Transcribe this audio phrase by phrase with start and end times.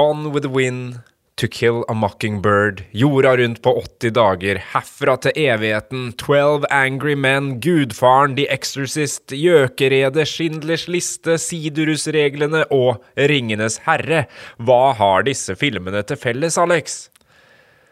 [0.00, 1.00] Gone with the Wind,
[1.36, 7.50] To Kill a Mockingbird, Jorda rundt på 80 dager, Herfra til evigheten, 12 Angry Men,
[7.60, 14.22] Gudfaren, The Exorcist, Gjøkeredet, Schindlers liste, Sidurusreglene og Ringenes herre.
[14.56, 17.02] Hva har disse filmene til felles, Alex?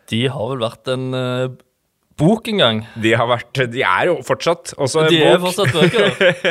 [0.09, 1.59] De har vel vært en uh,
[2.19, 2.80] bok engang.
[2.98, 5.29] De har vært De er jo fortsatt også en De bok.
[5.30, 6.09] er fortsatt bøker.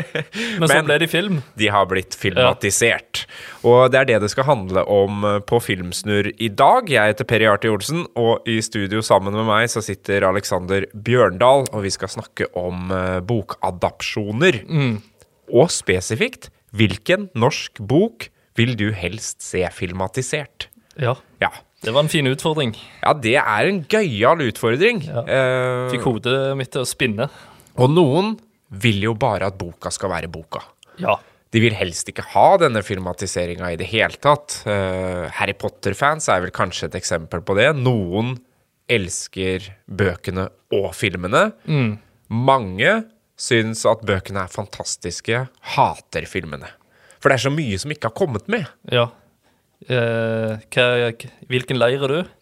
[0.62, 1.42] Men, så ble de film.
[1.60, 3.26] De har blitt filmatisert.
[3.68, 6.88] Og det er det det skal handle om eh, på Filmsnurr i dag.
[6.92, 11.68] Jeg heter Peri Arti Olsen, og i studio sammen med meg så sitter Alexander Bjørndal,
[11.74, 12.88] og vi skal snakke om
[13.28, 14.62] bokadapsjoner.
[14.64, 14.98] bokadapsjoner.
[15.48, 18.28] Og spesifikt, hvilken norsk bok
[18.60, 20.68] vil du helst se filmatisert?
[21.00, 21.14] Ja.
[21.44, 21.52] Ja.
[21.84, 22.74] Det var en fin utfordring.
[23.04, 25.04] Ja, det er en gøyal utfordring.
[25.06, 25.24] Ja.
[25.92, 27.30] Fikk hodet mitt til å spinne.
[27.78, 28.36] og noen
[28.70, 30.60] vil jo bare at boka skal være boka.
[31.00, 31.14] Ja.
[31.54, 34.58] De vil helst ikke ha denne filmatiseringa i det hele tatt.
[34.68, 37.70] Eh, Harry Potter-fans er vel kanskje et eksempel på det.
[37.78, 38.34] Noen
[38.92, 41.46] elsker bøkene og filmene.
[42.28, 42.98] Mange
[43.40, 45.46] syns at bøkene er fantastiske,
[45.78, 46.68] hater filmene.
[47.22, 48.68] For det er så mye som ikke har kommet med.
[48.92, 49.08] ja.
[49.86, 50.88] Eh, hva,
[51.52, 52.34] hvilken leir er du?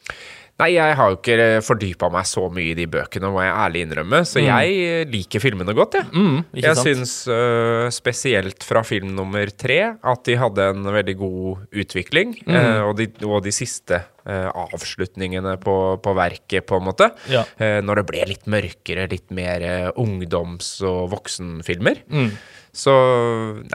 [0.56, 1.36] Nei, jeg har jo ikke
[1.68, 5.74] fordypa meg så mye i de bøkene, må jeg ærlig innrømme, så jeg liker filmene
[5.76, 6.08] godt, jeg.
[6.16, 11.66] Mm, Jeg syns uh, spesielt fra film nummer tre at de hadde en veldig god
[11.84, 12.38] utvikling.
[12.48, 12.56] Mm.
[12.56, 17.12] Uh, og, de, og de siste uh, avslutningene på, på verket, på en måte.
[17.28, 17.44] Ja.
[17.60, 22.00] Eh, når det ble litt mørkere, litt mer eh, ungdoms- og voksenfilmer.
[22.08, 22.32] Mm.
[22.72, 22.96] Så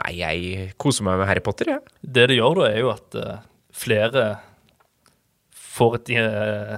[0.01, 1.85] nei, jeg koser meg med Harry Potter, jeg.
[2.01, 3.39] Det det gjør da, er jo at eh,
[3.75, 4.29] flere
[5.71, 6.77] får et eh,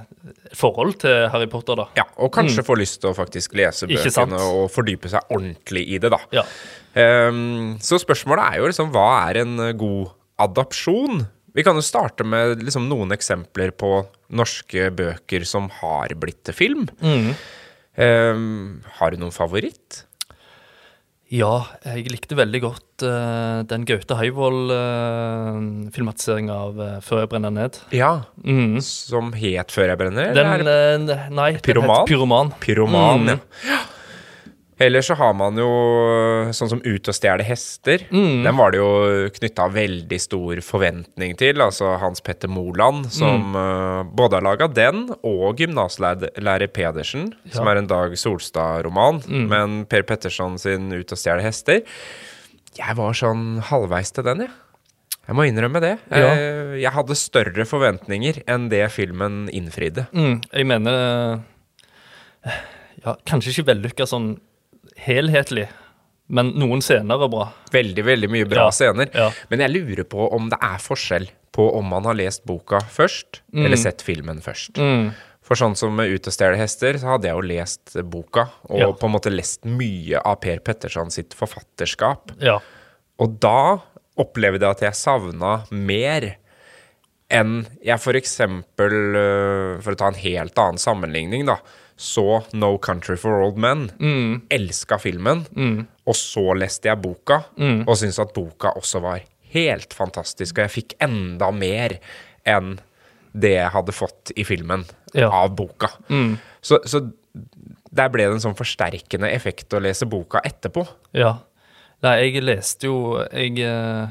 [0.56, 1.88] forhold til Harry Potter, da.
[1.98, 3.96] Ja, og kanskje få lyst til å faktisk lese Mm.
[3.98, 6.20] Bøkene og fordype seg ordentlig i det, da.
[6.34, 6.44] Ja.
[6.94, 11.24] Um, så spørsmålet er jo liksom hva er en eh, god adopsjon?
[11.54, 14.04] Vi kan jo starte med liksom noen eksempler på
[14.34, 16.88] norske bøker som har blitt til film.
[17.02, 17.34] Mm.
[17.94, 20.04] Um, har du noen favoritt?
[21.34, 27.78] Ja, jeg likte veldig godt uh, den Gaute Høyvold-filmatiseringa av uh, 'Før jeg brenner ned'.
[27.96, 28.10] Ja.
[28.44, 28.76] Mm.
[28.84, 30.30] Som het Før jeg brenner?
[30.36, 30.98] Den, eh,
[31.34, 32.04] nei, den Pyroman?
[32.04, 32.52] het Pyroman.
[32.62, 33.40] Pyroman, Mm.
[33.66, 33.78] ja.
[34.82, 35.68] Ellers så har man jo
[36.50, 38.02] sånn som Ut og stjele hester.
[38.10, 38.42] Mm.
[38.42, 41.60] Den var det jo knytta veldig stor forventning til.
[41.62, 43.56] Altså Hans Petter Moland, som Mm.
[43.60, 49.22] eh, både har laga den og gymnaslærer Pedersen, som er en Dag Solstad-roman.
[49.28, 49.48] Mm.
[49.48, 51.82] Men Per Petterson sin Ut og stjele hester
[52.76, 54.50] Jeg var sånn halvveis til den, jeg.
[55.28, 55.98] Jeg må innrømme det.
[56.10, 56.34] Ja.
[56.34, 60.08] Eh, Jeg hadde større forventninger enn det filmen innfridde.
[60.12, 61.38] Mm, jeg mener
[62.44, 62.50] eh,
[63.06, 64.40] Ja, kanskje ikke vellykka sånn
[64.96, 65.68] helhetlig,
[66.28, 67.48] men noen scener er bra.
[67.74, 69.10] Veldig, veldig mye bra Ja, scener.
[69.14, 69.30] ja.
[69.50, 73.42] Men jeg lurer på om det er forskjell på om man har lest boka først,
[73.54, 74.74] eller sett filmen først.
[74.80, 75.12] Mm.
[75.44, 78.78] For sånn som med Ut og stjele hester, så hadde jeg jo lest boka, og
[78.80, 78.92] Ja.
[78.92, 82.32] på en måte lest mye av Per Petterson sitt forfatterskap.
[82.40, 82.58] Ja.
[83.20, 83.78] Og da
[84.16, 86.36] opplevde jeg at jeg savna mer
[87.30, 91.56] enn jeg for eksempel, øh, for å ta en helt annen sammenligning, da,
[91.96, 93.88] så No Country for Old Men.
[94.00, 94.42] Mm.
[94.50, 95.44] Elska filmen,
[96.06, 97.84] og så leste jeg boka, Mm.
[97.88, 99.20] og syntes at boka også var
[99.54, 101.98] helt fantastisk, og jeg fikk enda mer
[102.44, 102.78] enn
[103.34, 104.84] det jeg hadde fått i filmen
[105.14, 105.28] Ja.
[105.30, 105.88] av boka.
[106.10, 106.36] Mm.
[106.62, 107.00] Så, så
[107.94, 110.86] der ble det en sånn forsterkende effekt å lese boka etterpå.
[111.14, 111.36] Ja.
[112.02, 114.08] Nei, jeg leste jo Jeg eh,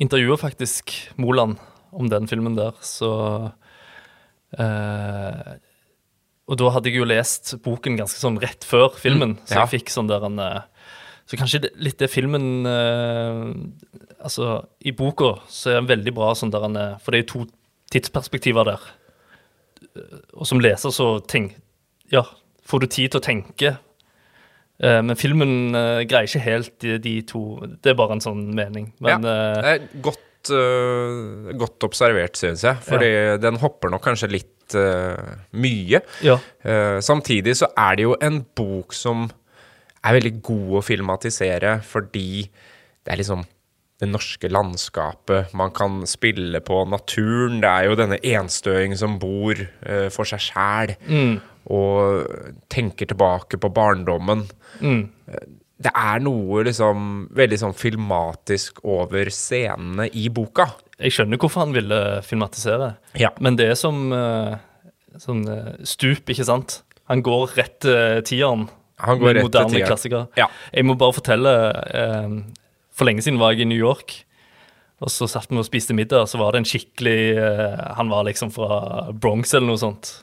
[0.00, 1.58] intervjua faktisk Moland
[1.92, 3.52] om den filmen der, så
[4.58, 5.56] eh,
[6.46, 9.64] Og da hadde jeg jo lest boken ganske sånn rett før filmen, så ja.
[9.64, 10.92] jeg fikk sånn der en eh,
[11.26, 13.40] Så kanskje det, litt det filmen eh,
[14.22, 17.30] Altså, i boka så er den veldig bra sånn der en eh, For det er
[17.32, 17.46] to
[17.94, 18.86] tidsperspektiver der.
[20.34, 21.58] Og som leser så tenk
[22.10, 22.24] Ja,
[22.66, 23.76] får du tid til å tenke
[24.76, 27.40] Eh, men filmen eh, greier ikke helt de, de to
[27.80, 28.90] Det er bare en sånn mening.
[29.00, 29.86] Men ja, eh, er
[30.46, 32.76] godt, øh, godt observert, synes jeg.
[32.82, 35.16] Fordi den hopper nok kanskje litt uh,
[35.52, 36.00] mye.
[36.22, 36.38] ja.
[36.64, 39.28] Uh, samtidig så er det jo en bok som
[40.04, 43.44] er veldig god å filmatisere, fordi det er liksom
[43.96, 47.62] det norske landskapet, man kan spille på naturen.
[47.62, 49.56] Det er jo denne enstøing som bor
[50.12, 50.92] for seg sjæl,
[51.72, 52.26] og
[52.68, 54.44] tenker tilbake på barndommen.
[54.82, 55.46] Eh,
[55.76, 57.00] Det er noe liksom
[57.36, 60.70] veldig sånn filmatisk over scenene i boka.
[60.96, 63.28] Jeg skjønner hvorfor han ville filmatisere, Ja.
[63.44, 64.54] men det er som eh,
[65.20, 66.78] sånn eh, stup, ikke sant?
[67.12, 68.68] Han går rett til tieren.
[69.04, 70.22] Han går med rett til moderne klassikere.
[70.40, 70.46] Ja.
[70.72, 71.52] Jeg må bare fortelle
[71.92, 72.38] eh,
[72.96, 74.22] For lenge siden var jeg i New York,
[75.04, 77.36] Og så satt vi og spiste middag, så var det en skikkelig
[77.98, 80.22] Han var liksom fra Bronx eller noe sånt.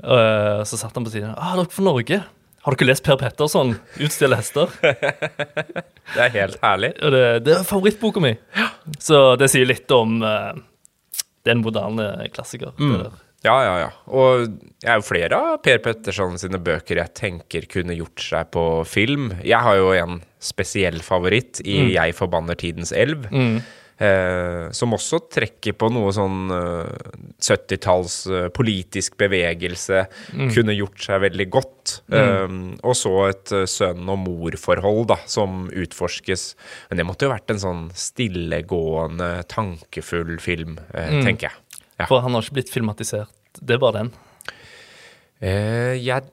[0.00, 1.34] Så satt han på siden.
[1.36, 2.22] Ah, dere fra Norge?
[2.68, 4.68] Har dere lest Per Petterson, 'Utstille hester'?
[6.14, 6.90] Det er helt herlig.
[7.00, 8.34] Det, det er favorittboka mi.
[9.00, 10.52] Så det sier litt om uh,
[11.48, 12.74] er moderne klassiker.
[12.76, 13.08] Mm.
[13.46, 13.88] Ja, ja, ja.
[14.12, 18.50] Og det er jo flere av Per Petterson sine bøker jeg tenker kunne gjort seg
[18.52, 19.30] på film.
[19.40, 23.30] Jeg har jo en spesiell favoritt i 'Jeg forbanner tidens elv'.
[23.98, 27.08] Eh, som også trekker på noe sånn eh,
[27.42, 30.04] 70-talls eh, politisk bevegelse.
[30.54, 31.96] Kunne gjort seg veldig godt.
[32.14, 32.46] Eh,
[32.78, 36.52] og så et eh, sønn- og mor-forhold da, som utforskes.
[36.90, 41.82] Men det måtte jo vært en sånn stillegående, tankefull film, eh, tenker jeg.
[41.98, 42.06] Ja.
[42.06, 43.34] For han har ikke blitt filmatisert.
[43.58, 44.14] Det er bare den.
[45.42, 46.30] Eh, jeg,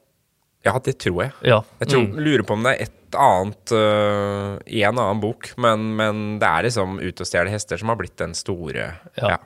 [0.65, 1.31] ja, det tror jeg.
[1.45, 1.61] Ja.
[1.79, 2.19] Jeg tror, Mm.
[2.25, 6.65] lurer på om det er et annet uh, en annen bok, men, men det er
[6.67, 8.89] liksom Ut og stjele hester som har blitt den store.
[9.21, 9.35] Ja.
[9.35, 9.37] Ja.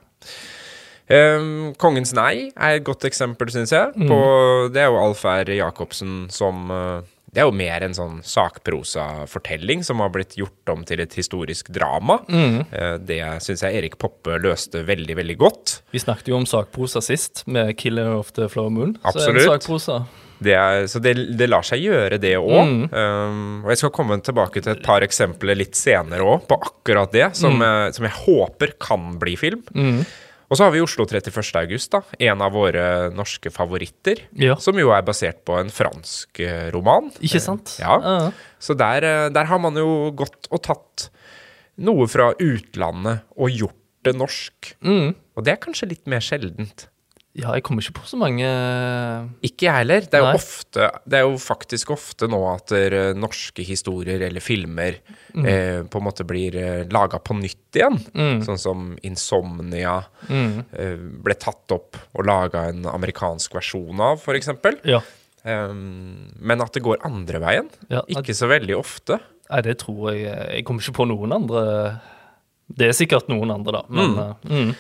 [1.10, 3.94] Um, Kongens nei er et godt eksempel, syns jeg.
[3.98, 4.10] Mm.
[4.12, 4.18] På,
[4.74, 5.50] det er jo Alf R.
[5.58, 7.00] Jacobsen som øh,
[7.34, 11.70] Det er jo mer en sånn sakprosafortelling som har blitt gjort om til et historisk
[11.74, 12.20] drama.
[12.30, 12.64] Mm.
[12.72, 15.80] Eh, det syns jeg Erik Poppe løste veldig, veldig godt.
[15.94, 18.98] Vi snakket jo om sakprosa sist, med 'Killer of the Flower Moon'.
[19.04, 19.24] Absolutt.
[19.24, 20.00] Så er det sakprosa.
[20.40, 22.88] Det er, så det, det lar seg gjøre, det òg.
[22.94, 27.12] Um, og jeg skal komme tilbake til et par eksempler litt senere òg, på akkurat
[27.12, 29.66] det, som, jeg, som jeg håper kan bli film.
[30.50, 31.40] Og så har vi Oslo 31.
[31.62, 32.02] august, da.
[32.32, 34.24] En av våre norske favoritter.
[34.42, 34.58] Ja.
[34.62, 37.12] Som jo er basert på en fransk eh, roman.
[37.22, 37.76] Ikke sant?
[37.82, 38.00] Ja.
[38.02, 38.32] Ja.
[38.58, 41.10] Så der, eh, der har man jo gått og tatt
[41.80, 44.74] noe fra utlandet og gjort det norsk.
[44.82, 45.14] Mm.
[45.38, 46.88] Og det er kanskje litt mer sjeldent.
[47.38, 48.48] Ja, jeg kommer ikke på så mange
[49.46, 50.02] Ikke jeg heller.
[50.10, 54.44] Det er, jo ofte, det er jo faktisk ofte nå at eh, norske historier eller
[54.44, 54.98] filmer
[55.30, 55.46] Mm.
[55.46, 58.00] eh, på en måte blir eh, laga på nytt igjen.
[58.18, 58.40] Mm.
[58.48, 64.50] Sånn som Insomnia eh, ble tatt opp og laga en amerikansk versjon av, f.eks.
[64.90, 65.04] Ja.
[65.46, 67.70] Um, men at det går andre veien.
[67.94, 69.20] Ja, Ikke så veldig ofte.
[69.50, 71.62] Nei, det tror jeg Jeg kommer ikke på noen andre
[72.70, 73.86] Det er sikkert noen andre, da.
[73.88, 74.74] Men eh, mm.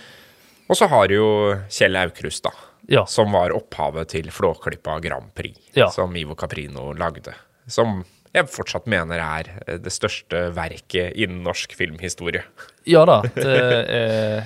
[0.69, 1.25] Og så har jo
[1.73, 2.51] Kjell Aukrust, da.
[2.89, 3.05] ja.
[3.09, 5.89] Som var opphavet til Flåklypa Grand Prix, Ja.
[5.93, 7.33] som Ivo Caprino lagde.
[7.67, 12.43] Som jeg fortsatt mener er eh, det største verket innen norsk filmhistorie.
[12.85, 13.21] ja da.
[13.33, 13.57] Det
[13.89, 14.43] er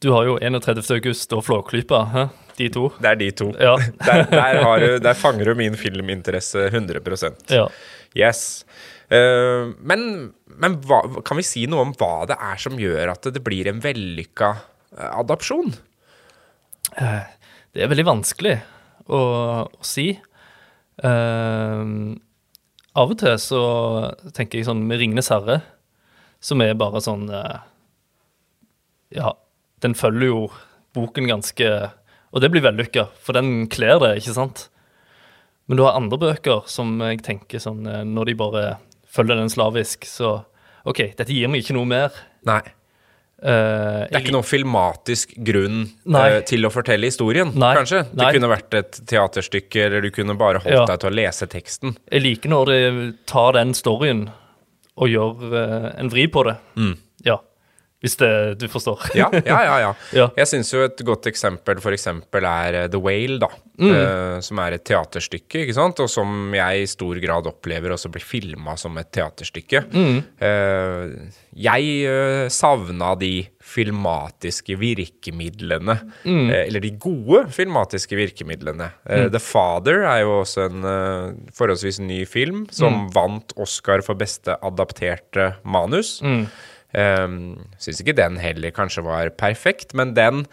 [0.00, 0.80] Du har jo 31.
[0.96, 2.28] august og Flåklypa, hæ?
[2.60, 2.90] de to.
[3.00, 3.50] Det er de to.
[3.56, 3.74] Ja.
[4.06, 7.66] Der, der, har du, der fanger du min filminteresse 100% ja.
[8.16, 8.64] Yes.
[9.08, 13.28] Eh, men men hva, kan vi si noe om hva det er som gjør at
[13.32, 14.50] det blir en vellykka
[14.96, 15.74] adopsjon?
[17.70, 18.56] Det er veldig vanskelig
[19.10, 19.20] å,
[19.70, 20.12] å si.
[21.00, 22.16] Uh,
[22.98, 23.62] av og til så
[24.36, 25.60] tenker jeg sånn med 'Ringenes herre',
[26.42, 27.62] som er bare sånn uh,
[29.14, 29.32] Ja,
[29.80, 30.42] den følger jo
[30.94, 31.66] boken ganske
[32.30, 34.68] Og det blir vellykka, for den kler det, ikke sant?
[35.66, 38.64] Men du har andre bøker som jeg tenker sånn eh, Når de bare
[39.10, 40.44] følger den slavisk, så
[40.86, 42.14] OK, dette gir meg ikke noe mer.
[42.46, 42.62] Nei.
[43.42, 45.78] Eh, Det er ikke noen filmatisk grunn
[46.14, 47.74] eh, til å fortelle historien, Nei.
[47.78, 48.02] kanskje?
[48.12, 48.32] Det Nei.
[48.36, 50.84] kunne vært et teaterstykke, eller du kunne bare holdt Ja.
[50.86, 51.96] deg til å lese teksten.
[52.12, 54.26] Jeg liker når de tar den storyen
[55.00, 56.58] og gjør uh, en vri på det.
[56.76, 56.92] Ja.
[58.00, 58.30] Hvis det
[58.60, 59.10] du forstår.
[59.14, 59.74] Ja, ja, ja.
[59.82, 59.90] ja.
[60.20, 60.26] Ja.
[60.36, 63.48] Jeg syns jo et godt eksempel eksempel er eh, The Whale, da.
[63.80, 63.90] Mm.
[63.90, 66.00] Uh, som er et teaterstykke, ikke sant?
[66.04, 69.80] og som jeg i stor grad opplever også blir filma som et teaterstykke.
[69.92, 70.18] Mm.
[70.36, 73.30] Uh, jeg uh, savna de
[73.64, 75.96] filmatiske virkemidlene.
[76.24, 76.50] Mm.
[76.50, 78.90] Uh, eller de gode filmatiske virkemidlene.
[79.08, 80.84] Eh, The Father er jo også en
[81.56, 83.08] forholdsvis ny film som Mm.
[83.14, 86.20] vant Oscar for beste adapterte manus.
[86.22, 86.46] Mm.
[86.90, 90.44] Um, Syns ikke den heller kanskje var perfekt, men den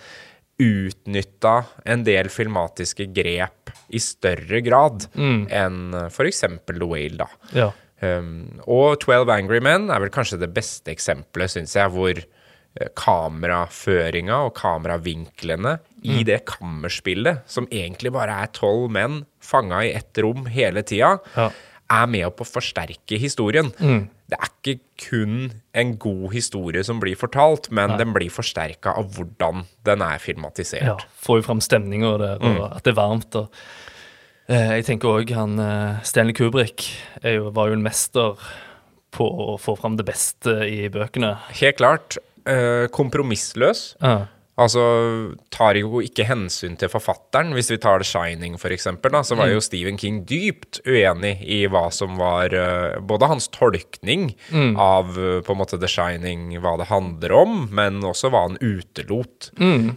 [0.62, 6.44] utnytta en del filmatiske grep i større grad enn f.eks.
[6.66, 7.28] The Whale, da.
[7.58, 7.68] Ja.
[8.02, 12.90] Um, og 12 Angry Men er vel kanskje det beste eksempelet, syns jeg, hvor eh,
[12.98, 20.22] kameraføringa og kameravinklene i det kammerspillet, som egentlig bare er tolv menn fanga i ett
[20.22, 21.50] rom hele tida, Ja.
[21.90, 23.72] er med på å forsterke historien.
[24.28, 25.36] Det er ikke kun
[25.74, 30.84] en god historie som blir fortalt, men den blir forsterka av hvordan den er filmatisert.
[30.84, 30.96] ja.
[31.24, 33.36] Får jo fram stemninga der, og at det er varmt.
[33.40, 33.48] og
[34.50, 36.90] eh, Jeg tenker òg han eh, Stanley Kubrick
[37.24, 38.36] er jo, var jo en mester
[39.16, 41.38] på å få fram det beste i bøkene.
[41.62, 42.18] Helt klart.
[42.46, 43.96] eh, kompromissløs.
[44.02, 44.26] Ja.
[44.58, 44.82] Altså
[45.54, 47.52] tar jo ikke hensyn til forfatteren.
[47.54, 51.88] Hvis vi tar The Shining, eksempel, så var jo Stephen King dypt uenig i hva
[51.94, 54.32] som var eh, Både hans tolkning
[54.82, 58.58] av eh, på en måte The Shining, hva det handler om, men også hva han
[58.58, 59.52] utelot.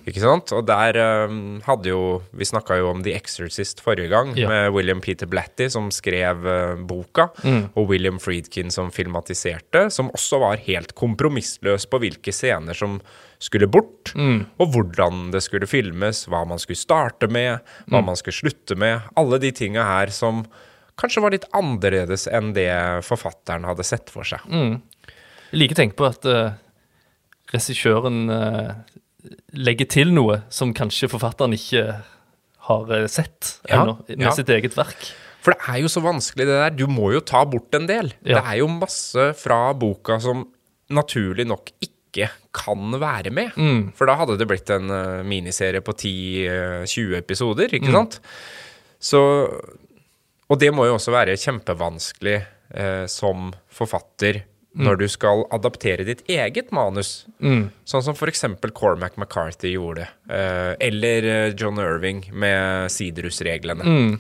[0.05, 0.53] Ikke sant?
[0.57, 0.99] Og der
[1.31, 4.49] um, hadde jo Vi snakka jo om The Exorcist forrige gang, Ja.
[4.49, 7.31] med William Peter Blatty, som skrev uh, boka,
[7.75, 13.01] og William Friedkin som filmatiserte, som også var helt kompromissløs på hvilke scener som
[13.41, 14.13] skulle bort,
[14.61, 19.07] og hvordan det skulle filmes, hva man skulle starte med, hva man skulle slutte med.
[19.17, 20.43] Alle de tinga her som
[21.01, 22.69] kanskje var litt annerledes enn det
[23.07, 24.45] forfatteren hadde sett for seg.
[24.51, 26.53] Jeg liker å tenke på at uh,
[27.55, 28.77] regissøren uh,
[29.57, 31.87] legger til noe som kanskje forfatteren ikke
[32.71, 34.33] har eh, sett Ja, ennå, med ja.
[34.37, 35.11] sitt eget verk.
[35.41, 36.75] For det er jo så vanskelig det der.
[36.77, 38.13] Du må jo ta bort en del.
[38.21, 38.41] Ja.
[38.41, 40.45] Det er jo masse fra boka som
[40.93, 41.97] naturlig nok ikke
[42.57, 43.55] kan være med.
[43.99, 48.21] For da hadde det blitt en uh, miniserie på 10-20 episoder, ikke sant?
[49.01, 49.21] Så
[50.51, 52.41] Og det må jo også være kjempevanskelig
[52.75, 54.43] uh, som forfatter
[54.79, 57.25] når du skal adaptere ditt eget manus.
[57.41, 58.45] Sånn som f.eks.
[58.77, 60.07] Cormac McCarthy gjorde.
[60.31, 64.19] Eh, eller eh, John Irving med Sidrus-reglene.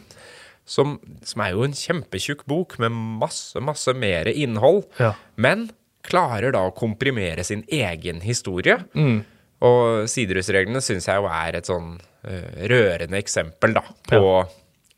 [0.66, 4.84] Som, som er jo en kjempetjukk bok med masse, masse mer innhold.
[4.98, 5.14] Ja.
[5.38, 5.68] Men
[6.06, 8.78] klarer da å komprimere sin egen historie.
[9.60, 14.22] Og Sidrus-reglene syns jeg jo er et sånn uh, rørende eksempel da, på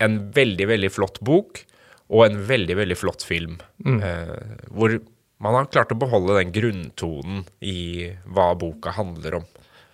[0.02, 1.64] en veldig, veldig flott bok
[2.12, 3.58] og en veldig, veldig flott film.
[4.04, 4.98] eh, hvor
[5.42, 9.46] man har klart å beholde den grunntonen i hva boka handler om.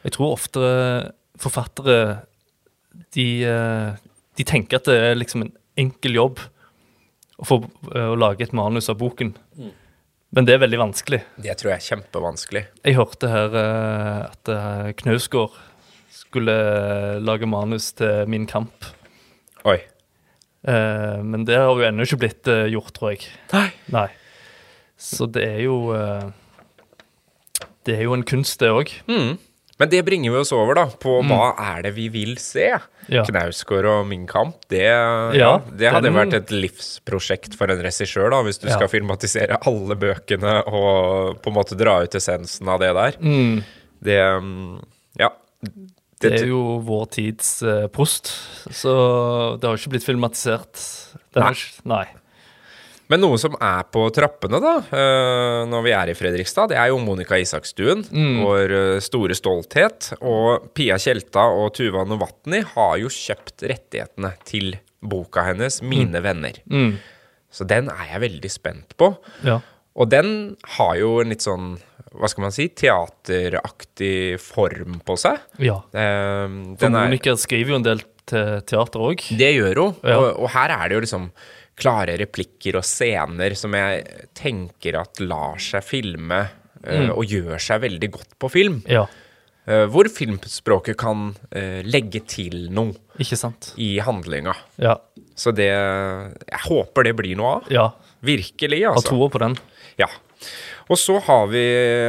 [0.04, 0.60] Jeg tror ofte
[1.38, 2.26] forfattere
[3.14, 3.94] de, eh,
[4.36, 6.42] de tenker at det er liksom en enkel jobb
[7.38, 7.60] å få
[7.94, 9.36] å lage et manus av boken.
[10.36, 11.22] Men det er veldig vanskelig.
[11.40, 12.62] Det tror jeg er kjempevanskelig.
[12.84, 15.54] Jeg hørte her eh, at eh, Knausgård
[16.12, 16.56] skulle
[17.24, 18.90] lage manus til Min kamp.
[19.68, 19.78] Oi.
[20.68, 23.30] Eh, men det har jo ennå ikke blitt eh, gjort, tror jeg.
[23.54, 23.68] Nei.
[23.94, 24.08] Nei.
[25.00, 26.28] Så det er jo eh,
[27.86, 28.92] Det er jo en kunst, det òg.
[29.78, 32.72] Men det bringer vi oss over da, på hva er det vi vil se.
[33.08, 33.22] Ja.
[33.24, 34.82] Knausgård og Min kamp, det,
[35.38, 38.74] ja, det hadde den- vært et livsprosjekt for en regissør, da, hvis du Ja.
[38.76, 43.12] skal filmatisere alle bøkene og på en måte dra ut essensen av det der.
[44.02, 44.84] Det mm,
[45.18, 45.30] Ja.
[46.20, 48.26] Det er jo vår tids uh, post,
[48.74, 50.74] så det har jo ikke blitt filmatisert.
[51.32, 51.52] Det Nei.
[51.52, 52.06] ikke- Nei.
[53.08, 56.90] Men noe som er på trappene da, eh, når vi er i Fredrikstad, det er
[56.92, 58.02] jo Monica Isakstuen,
[58.44, 60.10] vår eh, store stolthet.
[60.20, 66.60] Og Pia Tjelta og Tuva Novotny har jo kjøpt rettighetene til boka hennes, 'Mine venner'.
[67.50, 69.16] Så den er jeg veldig spent på.
[69.42, 69.60] Ja.
[69.96, 71.78] Og den har jo en litt sånn,
[72.12, 75.38] hva skal man si, teateraktig form på seg.
[75.58, 75.78] ja.
[75.94, 79.36] Eh, For den er- Monica skriver jo en del til teater òg.
[79.38, 79.96] det gjør hun.
[80.04, 80.18] Ja.
[80.18, 81.30] Og, og her er det jo liksom
[81.78, 86.42] klare replikker og scener som jeg tenker at lar seg filme
[86.82, 87.12] mm.
[87.14, 88.82] og gjør seg veldig godt på film.
[88.90, 89.06] Ja,
[89.68, 93.74] Eh, hvor filmspråket kan eh, legge til noe ikke sant?
[93.76, 94.54] i handlinga.
[94.80, 94.94] Ja.
[95.36, 97.72] Så det Jeg håper det blir noe av.
[97.72, 97.90] ja.
[98.20, 99.52] Virkelig, Har to troa på den.
[99.96, 100.08] Ja.
[100.90, 101.60] Og så har vi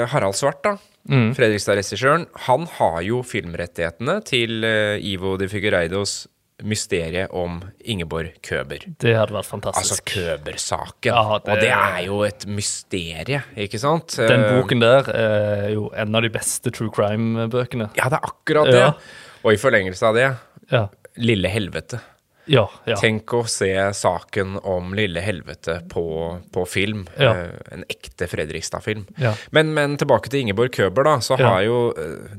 [0.09, 0.77] Harald Svart, da.
[1.05, 2.25] Fredrikstad-regissøren.
[2.47, 6.23] Han har jo filmrettighetene til eh, Ivo de Figureidos
[6.63, 8.83] mysteriet om Ingeborg Køber.
[8.99, 9.91] Det hadde vært fantastisk.
[9.91, 10.03] Altså.
[10.13, 11.13] Køber-saken.
[11.13, 14.15] Ja, det- Og det er jo et mysterie, ikke sant?
[14.17, 17.89] Den Eh, boken der er jo en av de beste true crime-bøkene.
[17.95, 18.79] Ja, det er akkurat det.
[18.79, 18.91] Ja.
[19.43, 20.37] Og i forlengelse av det,
[20.71, 20.87] Ja.
[21.17, 21.99] Lille helvete.
[22.47, 22.67] Ja.
[22.87, 22.95] ja.
[22.95, 27.07] Tenk å se saken om Lille helvete på, på film.
[27.19, 27.33] Ja.
[27.33, 29.05] Eh, en ekte Fredrikstad-film.
[29.51, 31.17] Men, men tilbake til Ingeborg Køber, da.
[31.19, 32.37] Så har jo eh,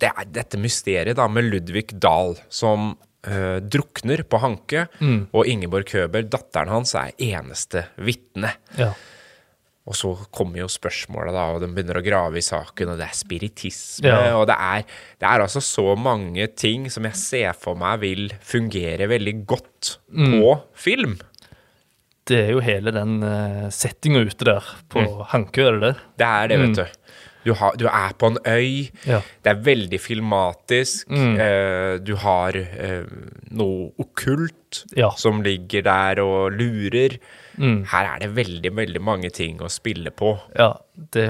[0.00, 2.96] det er dette mysteriet da med Ludvig Dahl som
[3.26, 5.28] eh, drukner på Hanke, Mm.
[5.32, 8.54] og Ingeborg Køber, datteren hans, er eneste vitne.
[8.78, 8.92] ja.
[9.90, 13.06] Og så kommer jo spørsmålet, da, og de begynner å grave i saken, og det
[13.08, 14.36] er spiritisme, Ja.
[14.38, 14.84] og det er,
[15.18, 19.96] det er altså så mange ting som jeg ser for meg vil fungere veldig godt
[20.12, 20.40] Mm.
[20.42, 21.18] på film.
[22.26, 25.24] Det er jo hele den uh, settinga ute der på Mm.
[25.32, 25.96] Hankø, er det det?
[26.18, 26.86] Det er det, vet du.
[27.44, 28.90] Du, har, du er på en øy.
[28.90, 29.06] Mm.
[29.08, 29.20] Ja.
[29.20, 29.30] Mm.
[29.42, 31.10] Det er veldig filmatisk.
[31.10, 33.06] Eh, du har eh,
[33.50, 35.10] noe okkult Ja.
[35.18, 37.16] som ligger der og lurer.
[37.58, 37.84] Mm.
[37.90, 40.36] Her er det veldig, veldig mange ting å spille på.
[40.56, 40.74] Ja,
[41.14, 41.26] det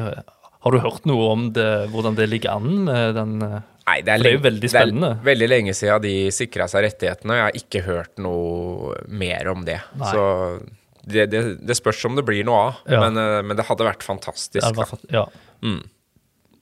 [0.61, 4.13] Har du hørt noe om det, hvordan det ligger an med den eh, Nei, det
[4.13, 5.09] er, det er jo veldig spennende.
[5.17, 9.49] Det er veldig lenge siden de sikra seg rettighetene, jeg har ikke hørt noe mer
[9.51, 9.81] om det.
[9.99, 10.11] Nei.
[10.13, 10.27] Så
[11.11, 13.01] det, det, det spørs om det blir noe av, Ja.
[13.07, 14.61] men, eh, men det hadde vært fantastisk.
[14.61, 15.25] ja, hadde vært, ja.
[15.65, 15.81] Ja.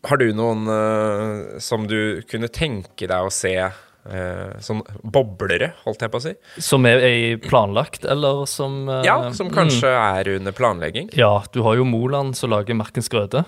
[0.06, 6.04] Har du noen uh, som du kunne tenke deg å se uh, sånn boblere, holdt
[6.04, 6.34] jeg på å si?
[6.62, 11.10] Som er, er planlagt, eller som uh, Ja, som kanskje er under planlegging?
[11.18, 13.42] Ja, du har jo Moland som lager Markens Grøde.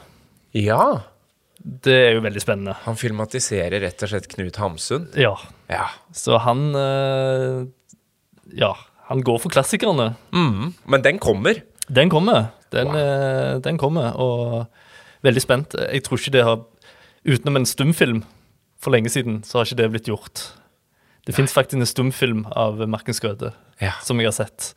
[0.56, 1.06] Ja.
[1.60, 2.74] Det er jo veldig spennende.
[2.86, 5.10] Han filmatiserer rett og slett Knut Hamsun.
[5.20, 5.36] Ja.
[5.70, 5.90] Ja.
[6.16, 6.70] Så han
[8.50, 8.72] Ja,
[9.10, 10.14] han går for klassikerne.
[10.30, 11.60] Mm, men den kommer.
[11.90, 12.50] Den kommer.
[12.70, 14.66] Den, eh, den kommer, og
[15.26, 15.74] veldig spent.
[15.78, 16.62] Jeg tror ikke det har
[17.20, 18.22] Utenom en stumfilm
[18.80, 20.40] for lenge siden, så har ikke det blitt gjort.
[21.28, 23.50] Det fins faktisk en stumfilm av Markens Grøde
[23.80, 23.92] Ja.
[24.00, 24.70] som jeg har sett.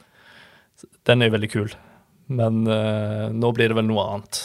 [1.08, 1.72] Den er jo veldig kul.
[2.28, 4.42] Men uh, nå blir det vel noe annet.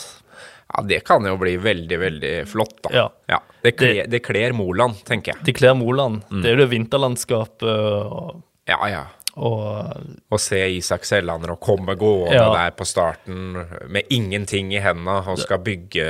[0.69, 3.09] Ja, det kan jo bli veldig, veldig flott, da.
[3.27, 3.41] Ja.
[3.65, 5.43] det, kler, det kler Moland, tenker jeg.
[5.49, 6.23] Det kler Moland.
[6.31, 9.03] Det er jo det vinterlandskapet og, Ja, ja.
[9.39, 10.03] Og
[10.35, 12.49] Å se Isak Sellander og komme gående Ja.
[12.53, 13.55] der på starten
[13.89, 16.09] med ingenting i hendene og skal bygge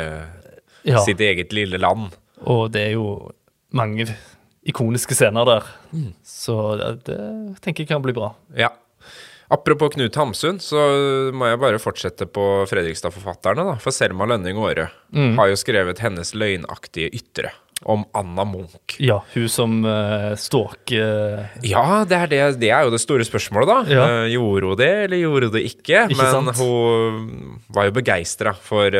[0.88, 0.98] Ja.
[1.04, 2.14] sitt eget lille land.
[2.46, 3.30] Og det er jo
[3.72, 4.06] mange
[4.66, 5.62] ikoniske scener der.
[5.92, 6.12] Mm.
[6.24, 8.34] Så det, det tenker jeg kan bli bra.
[8.56, 8.70] Ja.
[9.50, 10.76] Apropos Knut Hamsun, så
[11.32, 13.74] må jeg bare fortsette på Fredrikstad-forfatterne, da.
[13.80, 15.36] For Selma Lønning Aare Mm.
[15.38, 17.50] har jo skrevet hennes løgnaktige ytre
[17.86, 18.96] om Anna Munch.
[18.98, 23.70] Ja, hun som uh, stalker Ja, det er, det, det er jo det store spørsmålet,
[23.70, 23.78] da.
[23.92, 24.08] Ja.
[24.08, 26.02] Uh, gjorde hun det, eller gjorde hun det ikke?
[26.08, 26.58] Ikke Men sant?
[26.58, 28.98] hun var jo begeistra for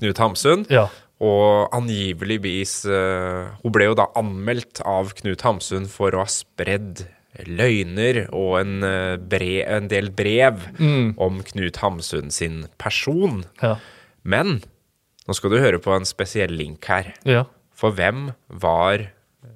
[0.00, 0.66] Knut Hamsun.
[0.72, 0.88] Ja.
[1.20, 7.04] Og angiveligvis Hun ble jo da anmeldt av Knut Hamsun for å ha spredd
[7.46, 10.66] løgner og en, eh, bre, en del brev
[11.16, 13.44] om Knut Hamsun sin person.
[13.62, 13.76] Ja.
[14.24, 14.62] Men
[15.26, 17.14] nå skal du høre på en spesiell link her.
[17.24, 17.44] ja.
[17.80, 18.30] For hvem
[18.62, 19.06] var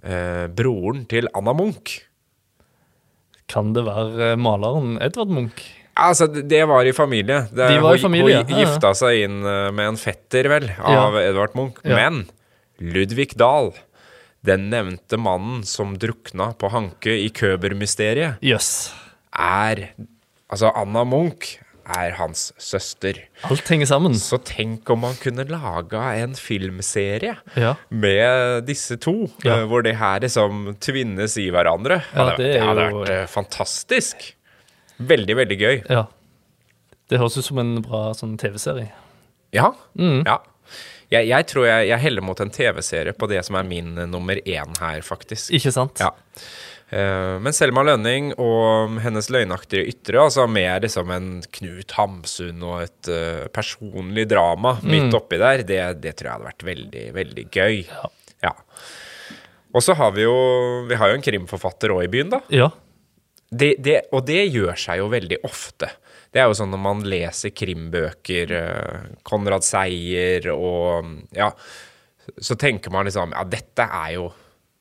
[0.00, 1.98] eh, broren til Anna Munch?
[3.50, 5.66] Kan det være eh, maleren Edvard Munch?
[5.94, 7.44] Altså, det- var i familie.
[7.52, 8.64] Det, De var i familie, Hun ja, ja.
[8.64, 11.78] gifta seg inn eh, med en fetter, vel, av Edvard Munch.
[11.84, 11.94] Ja.
[12.00, 12.24] Men
[12.80, 13.70] Ludvig Dahl,
[14.44, 18.92] den nevnte mannen som drukna på Hanke i Køber-mysteriet, yes.
[19.32, 19.90] er
[20.50, 23.18] Altså, Anna Munch er hans søster.
[23.48, 24.14] Alt henger sammen.
[24.18, 27.74] Så tenk om man kunne laga en filmserie Ja.
[27.90, 29.58] med disse to, Ja.
[29.60, 32.02] eh, hvor det her liksom tvinnes i hverandre.
[32.14, 34.34] Ja, det det hadde jo- vært eh, fantastisk.
[35.00, 35.82] Veldig, veldig gøy.
[35.90, 36.06] ja.
[37.08, 38.90] Det høres ut som en bra sånn TV-serie.
[39.52, 39.72] Ja.
[39.98, 40.24] Mm.
[40.24, 40.38] ja.
[41.10, 44.06] Jeg, jeg tror jeg, jeg heller mot en TV-serie på det som er min eh,
[44.06, 45.50] nummer én her, faktisk.
[45.52, 46.00] Ikke sant?
[46.00, 46.10] Ja.
[46.94, 52.84] Eh, men Selma Lønning og hennes løgnaktige ytre, altså mer liksom en Knut Hamsun og
[52.84, 57.46] et eh, personlig drama midt oppi der, det, det tror jeg hadde vært veldig, veldig
[57.50, 57.80] gøy.
[57.88, 58.12] Ja.
[58.44, 58.52] Ja.
[59.74, 60.34] Og så har vi jo
[60.86, 62.42] Vi har jo en krimforfatter òg i byen, da.
[62.54, 62.70] Ja.
[63.54, 65.88] Det, det, og det gjør seg jo veldig ofte.
[66.34, 71.50] Det er jo sånn når man leser krimbøker, eh, Konrad Seier og Ja,
[72.38, 74.30] så tenker man liksom Ja, dette er jo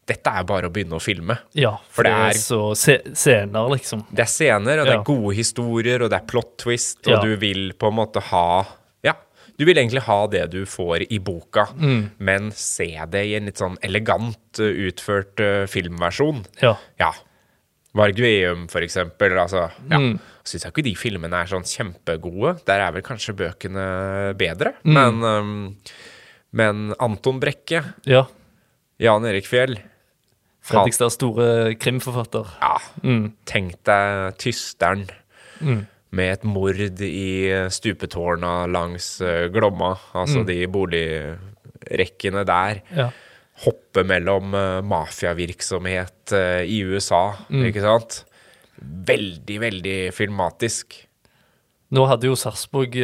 [0.05, 1.37] Dette er bare å begynne å filme.
[1.55, 4.05] ja For for det det er er- så se scener, liksom.
[4.11, 7.21] Det er scener, og det er gode historier, og det er plot twist, og Ja.
[7.21, 8.65] du vil på en måte ha
[9.03, 9.13] Ja,
[9.57, 12.09] du vil egentlig ha det du får i boka, Mm.
[12.19, 16.45] men se det i en litt sånn elegant uh, utført uh, filmversjon.
[16.61, 16.75] Ja.
[16.99, 17.11] Ja.
[17.95, 19.37] Varg Veum, for eksempel.
[19.37, 19.97] Altså, ja.
[19.99, 20.19] Mm.
[20.43, 22.65] Syns jeg ikke de filmene er sånn kjempegode.
[22.65, 24.73] Der er vel kanskje bøkene bedre.
[24.83, 24.93] Mm.
[24.93, 25.77] Men, um,
[26.51, 28.25] men Anton Brekke, ja.
[28.99, 29.77] Jan Erik Fjell
[30.63, 32.47] han, Fredrikstads store krimforfatter.
[32.61, 33.33] ja, Mm.
[33.45, 35.09] Tenk deg tysteren
[35.61, 35.85] Mm.
[36.11, 39.97] med et mord i stupetårna langs eh, Glomma.
[40.13, 42.81] Altså de boligrekkene der.
[42.95, 43.09] Ja.
[43.65, 48.23] Hoppe mellom eh, mafiavirksomhet eh, i USA, ikke sant?
[48.81, 50.95] Veldig, veldig filmatisk.
[51.93, 52.95] Nå hadde jo Sarpsborg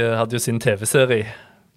[0.41, 1.27] sin TV-serie.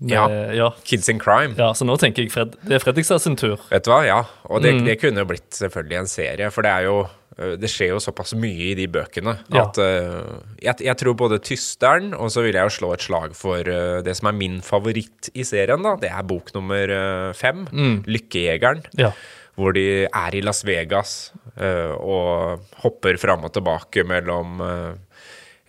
[0.03, 0.53] Med- Ja.
[0.53, 0.71] ja.
[0.85, 1.55] Kids in Crime.
[1.59, 3.59] Ja, så nå tenker jeg Fred, det er Fredrikstad sin tur.
[3.71, 4.05] Vet du hva?
[4.07, 4.23] Ja.
[4.51, 4.85] Og det, Mm.
[4.87, 7.07] det kunne blitt selvfølgelig en serie, for det er jo
[7.38, 9.62] øh, det skjer jo såpass mye i de bøkene Ja.
[9.62, 10.25] at øh,
[10.62, 14.03] jeg, jeg tror både Tysteren, og så vil jeg jo slå et slag for uh,
[14.05, 15.97] det som er min favoritt i serien, da.
[15.97, 16.85] Det er bok nummer
[17.29, 18.05] uh, fem, Mm.
[18.07, 19.12] 'Lykkejegeren', Ja.
[19.57, 24.61] hvor de er i Las Vegas og hopper fram og tilbake mellom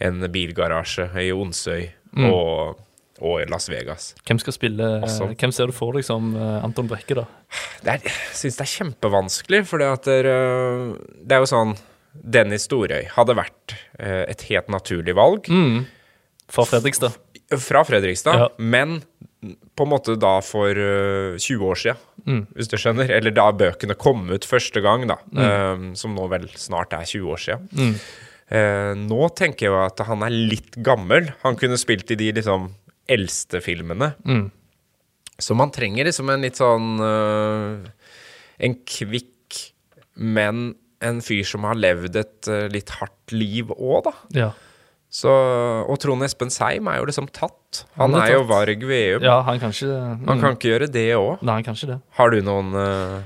[0.02, 2.26] en bilgarasje i Onsøy Mm.
[2.30, 2.78] og,
[3.22, 4.14] og Las Vegas.
[4.26, 5.28] Hvem skal spille Også.
[5.38, 7.26] Hvem ser du for deg som eh, Anton Brekke, da?
[7.84, 11.76] Det er, jeg syns det er kjempevanskelig, for det, det er jo sånn
[12.14, 15.84] Dennis Storøy hadde vært eh, et helt naturlig valg Mm.
[16.54, 17.16] Fra Fredrikstad.
[17.58, 18.48] fra Fredrikstad, Ja.
[18.60, 19.00] men
[19.76, 22.46] på en måte da for eh, 20 år siden, Mm.
[22.56, 23.10] hvis du skjønner.
[23.12, 25.18] Eller da bøkene kom ut første gang, da.
[25.34, 25.42] Mm.
[25.44, 27.66] eh, som nå vel snart er 20 år siden.
[27.76, 27.96] Mm.
[28.54, 31.34] Eh, nå tenker jeg jo at han er litt gammel.
[31.44, 32.70] Han kunne spilt i de liksom
[33.12, 34.14] eldste filmene.
[34.28, 34.48] Mm.
[35.42, 37.88] Så man trenger liksom en litt sånn uh,
[38.64, 39.58] En kvikk,
[40.16, 44.14] men en fyr som har levd et uh, litt hardt liv òg, da.
[44.38, 44.52] Ja.
[45.14, 47.84] Så, og Trond Espen Seim er jo liksom tatt.
[48.00, 48.46] Han, Han er er jo.
[48.50, 49.22] Varg Veum.
[49.26, 49.98] ja, han kan ikke
[50.30, 51.44] Han kan ikke gjøre det òg.
[52.18, 53.20] Har du noen uh,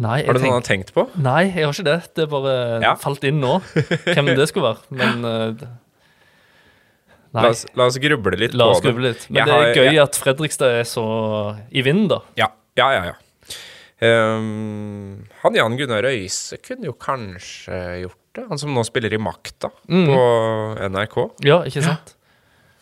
[0.00, 1.04] Nei, Har du noen tenk- tenkt på?
[1.20, 1.98] Nei, jeg har ikke det.
[2.16, 2.94] Det bare Ja.
[2.96, 3.58] falt inn nå,
[4.06, 4.88] hvem det skulle være.
[4.88, 5.68] Men Nei,
[7.34, 8.92] La oss, la oss gruble litt la oss på det.
[8.92, 9.26] gruble litt.
[9.30, 11.04] Men Jeg det er har- gøy jeg- at Fredrikstad er så
[11.72, 12.18] i vinden, da.
[12.36, 13.04] Ja, ja, ja.
[13.04, 13.14] ja.
[14.02, 18.46] Um, han Jan Gunnar Øyse kunne jo kanskje gjort det.
[18.48, 20.06] Han som nå spiller i Makta Mm.
[20.08, 20.22] på
[20.90, 21.30] NRK.
[21.46, 22.14] Ja, ikke sant?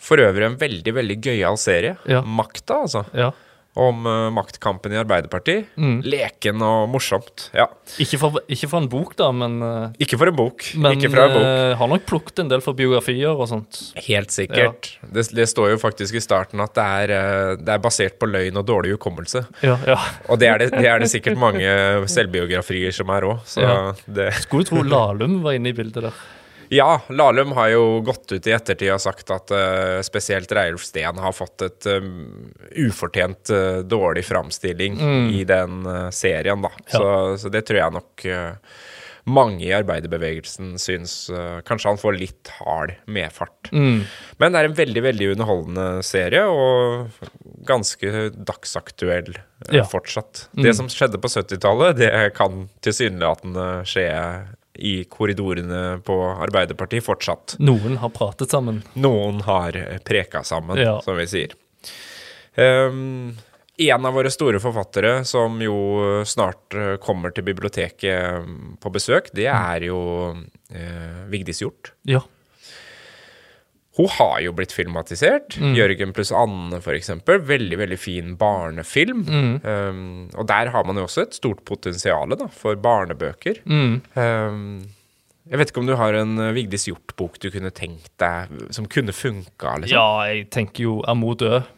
[0.01, 1.97] For øvrig en veldig veldig gøyal serie.
[2.09, 2.23] Ja.
[2.23, 3.05] Makta, altså.
[3.13, 3.33] Ja.
[3.79, 5.69] Om eh, maktkampen i Arbeiderpartiet.
[5.79, 6.01] Mm.
[6.03, 7.45] Leken og morsomt.
[7.55, 7.69] Ja.
[8.03, 10.65] Ikke for, ikke for en bok, da, men, eh, Ikke for en bok.
[10.75, 11.45] men ikke fra en bok.
[11.47, 13.79] Uh, har nok plukket en del for biografier og sånt.
[14.09, 14.91] Helt sikkert.
[15.07, 18.59] Det, det står jo faktisk i starten at det er, det er basert på løgn
[18.59, 19.45] og dårlig hukommelse.
[19.63, 20.01] Ja, ja.
[20.27, 21.71] Og det er det, det, er det sikkert mange
[22.11, 23.79] selvbiografier som er òg, så Ja.
[24.11, 26.21] det Skulle tro Lahlum var inne i bildet der.
[26.73, 31.19] Ja, Lahlum har jo gått ut i ettertid og sagt at uh, spesielt Reiulf Steen
[31.19, 35.01] har fått et um, ufortjent uh, dårlig framstilling
[35.35, 36.71] i den uh, serien, da.
[36.87, 37.09] Så,
[37.43, 38.27] så det tror jeg nok
[39.31, 41.13] mange i arbeiderbevegelsen syns
[41.69, 43.69] Kanskje han får litt hard medfart.
[43.75, 44.07] Mm.
[44.41, 47.11] Men det er en veldig, veldig underholdende serie, og
[47.69, 49.35] ganske dagsaktuell
[49.75, 49.85] Ja.
[49.85, 50.47] fortsatt.
[50.57, 54.07] Det som skjedde på 70-tallet, det kan tilsynelatende skje
[54.81, 57.57] i korridorene på Arbeiderpartiet fortsatt.
[57.61, 58.83] Noen har pratet sammen.
[58.95, 60.99] Noen har preka sammen, Ja.
[61.05, 61.55] som vi sier.
[62.57, 63.37] Um,
[63.81, 65.77] en av våre store forfattere som jo
[66.29, 68.51] snart eh, kommer til biblioteket eh,
[68.83, 70.01] på besøk, det er jo
[70.37, 71.95] uh, Vigdis Hjorth.
[72.05, 72.21] Ja.
[74.01, 75.59] Hun har jo blitt filmatisert.
[75.61, 75.75] Mm.
[75.77, 77.43] Jørgen pluss Anne, eksempel.
[77.47, 79.25] Veldig, veldig fin barnefilm.
[79.27, 79.51] Mm.
[79.65, 83.61] Um, og der har man jo også et stort potensial da, for barnebøker.
[83.69, 84.01] Mm.
[84.17, 84.65] Um,
[85.51, 88.89] jeg vet ikke om du har en uh, Vigdis Hjorth-bok du kunne tenkt deg som
[88.89, 89.77] kunne funka?
[89.83, 89.97] Liksom.
[89.97, 91.69] ja, jeg tenker jo Er mor død?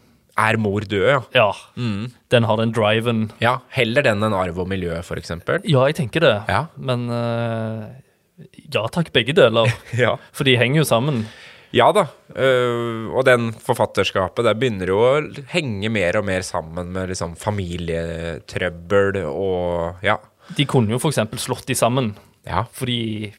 [0.43, 1.21] Er mor død, ja?
[1.37, 1.51] Ja.
[1.77, 2.13] Mm.
[2.33, 3.27] Den har den driven.
[3.43, 5.61] Ja, Heller den enn Arv og miljø, eksempel.
[5.69, 6.37] Ja, jeg tenker det.
[6.49, 6.67] Ja.
[6.77, 7.91] Men uh,
[8.73, 9.73] ja takk, begge deler.
[10.05, 11.25] Ja, For de henger jo sammen.
[11.73, 12.03] Ja da.
[12.37, 15.13] Uh, og den forfatterskapet der begynner jo å
[15.53, 20.19] henge mer og mer sammen med liksom familietrøbbel og Ja.
[20.57, 21.21] De kunne jo f.eks.
[21.41, 22.15] slått de sammen,
[22.47, 22.65] Ja.
[22.73, 23.33] for de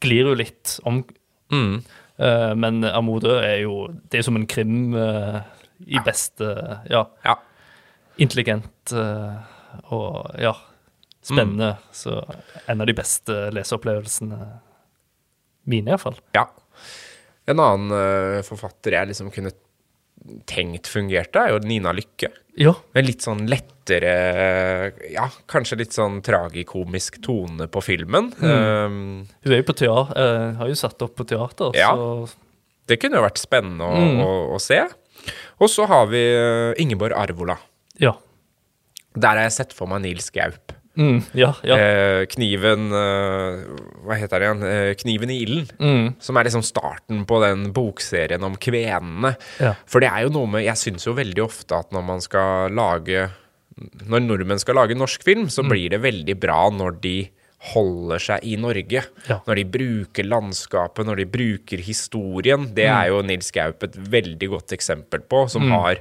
[0.00, 1.04] glir jo litt om
[1.50, 1.82] Mm.
[2.20, 5.40] Uh, Men Amodø er jo Det er som en krim uh,
[5.86, 6.44] i beste
[6.88, 7.34] Ja, ja.
[8.18, 10.52] intelligent og ja,
[11.22, 11.72] spennende.
[11.78, 11.90] Mm.
[11.92, 12.14] Så
[12.68, 14.38] en av de beste leseopplevelsene
[15.66, 16.18] mine, iallfall.
[16.34, 16.44] Ja.
[17.50, 19.52] En annen eh, forfatter jeg liksom kunne
[20.50, 22.28] tenkt fungerte, er jo Nina Lykke.
[22.60, 22.74] Ja.
[22.94, 24.10] Med litt sånn lettere
[25.14, 28.28] Ja, kanskje litt sånn tragikomisk tone på filmen.
[28.42, 31.92] Um, Hun er jo på teater, uh, har jo satt opp på teater, Ja.
[31.96, 32.28] så
[32.90, 34.20] det kunne jo vært spennende å, Mm.
[34.26, 34.80] å, å se.
[35.60, 37.56] Og så har vi eh, Ingeborg Arvola.
[37.98, 38.12] ja.
[39.16, 40.70] Der har jeg sett for meg Nils Gaup.
[40.98, 41.76] Mm, ja, ja.
[41.78, 43.60] Eh, kniven eh,
[44.04, 44.62] Hva heter det igjen?
[44.66, 45.68] Eh, kniven i ilden.
[45.78, 49.36] Mm, Som er liksom starten på den bokserien om kvenene.
[49.60, 49.74] ja.
[49.86, 52.70] For det er jo noe med Jeg syns jo veldig ofte at når man skal
[52.74, 53.30] lage
[54.10, 55.68] Når nordmenn skal lage norsk film, så Mm.
[55.70, 57.30] blir det veldig bra når de
[57.72, 59.04] holder seg i Norge.
[59.28, 59.38] Ja.
[59.46, 62.74] Når de bruker landskapet, når de bruker historien.
[62.74, 62.96] Det Mm.
[62.96, 65.96] er jo Nils Gaup et veldig godt eksempel på, som har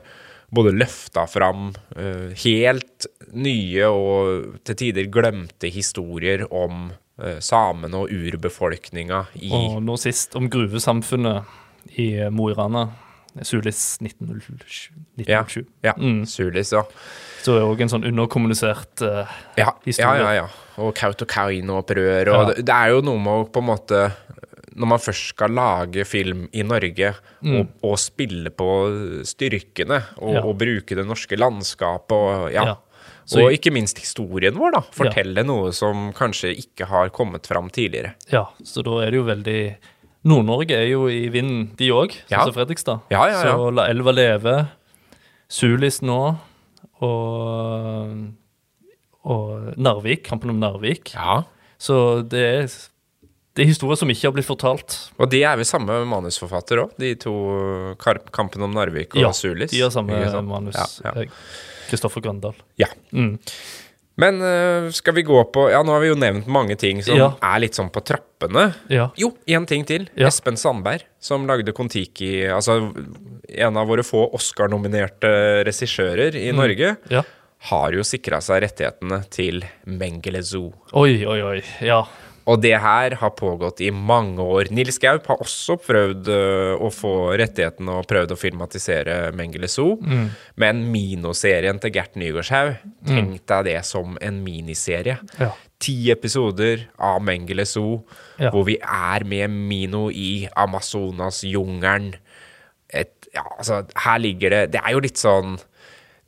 [0.51, 6.87] både løfta fram eh, helt nye og til tider glemte historier om
[7.21, 11.45] uh, samene og urbefolkninga i Og nå sist om gruvesamfunnet
[12.01, 12.87] i eh, Mo i Rana.
[13.45, 14.89] Sulis 1907.
[15.29, 15.65] Ja, 1907.
[15.85, 16.23] ja Mm.
[16.27, 16.81] Sulis, ja.
[17.43, 20.23] Så er det òg en sånn underkommunisert uh, Ja, ja, historie.
[20.25, 20.47] ja, ja.
[20.81, 22.31] Og Kautokeino-opprør.
[22.33, 22.45] Og Ja.
[22.53, 24.01] det, det er jo noe med å på en måte
[24.79, 27.09] Når man først skal lage film i Norge
[27.43, 28.67] og, og spille på
[29.27, 30.33] styrkene og, Mm.
[30.37, 30.43] Ja.
[30.45, 32.63] og bruke det norske landskapet og ja.
[32.71, 32.75] Ja.
[33.29, 34.79] Så- og ikke minst historien vår, da.
[34.95, 38.15] Fortelle noe som kanskje ikke har kommet fram tidligere.
[38.31, 39.75] Ja, så da er det jo veldig
[40.25, 42.43] Nord-Norge er jo i vinden, de òg, sånn Ja.
[42.45, 43.01] som Fredrikstad.
[43.11, 43.53] Ja, ja, ja.
[43.53, 44.55] Så La elva leve,
[45.47, 46.37] Sulis nå,
[47.01, 48.17] og,
[49.25, 51.13] og Narvik, kampen om Narvik.
[51.13, 51.43] Ja.
[51.79, 52.67] Så det er,
[53.59, 54.95] det er historier som ikke har blitt fortalt.
[55.19, 57.33] Og de er vel samme manusforfatter òg, de to
[57.99, 59.71] 'Kampen om Narvik' og Ja, Sulis?
[59.71, 60.15] De har samme
[60.47, 60.75] manus.
[60.75, 61.03] Kristoffer.
[61.05, 61.27] Ja, ja.
[61.91, 62.55] eh, Grøndal.
[62.77, 62.87] ja.
[63.11, 63.37] Mm.
[64.19, 67.15] Men øh, skal vi gå på Ja, nå har vi jo nevnt mange ting som
[67.15, 67.29] Ja.
[67.41, 68.73] er litt sånn på trappene.
[68.89, 69.09] Ja.
[69.15, 70.09] Jo, én ting til.
[70.17, 70.27] Ja.
[70.27, 72.91] Espen Sandberg, som lagde Kon-Tiki Altså
[73.49, 76.49] en av våre få Oscar-nominerte regissører Mm.
[76.49, 77.23] i Norge, ja.
[77.69, 80.73] har jo sikra seg rettighetene til Mengele Zoo.
[80.93, 81.61] Oi, oi, oi.
[81.81, 82.03] Ja.
[82.49, 84.71] Og det her har pågått i mange år.
[84.73, 89.99] Nils Gaup har også prøvd øh, å få rettighetene og prøvd å filmatisere Mengele Zoo.
[90.01, 90.29] Mm.
[90.63, 95.19] Men Mino-serien til Gert Nygaardshaug, tenk deg det som en miniserie.
[95.37, 95.51] Ja.
[95.79, 98.01] Ti episoder av Mengele Zoo,
[98.39, 98.49] Ja.
[98.51, 102.13] hvor vi er med Mino i Amazonas-jungelen.
[103.29, 105.59] Ja, altså, her ligger det Det er jo litt sånn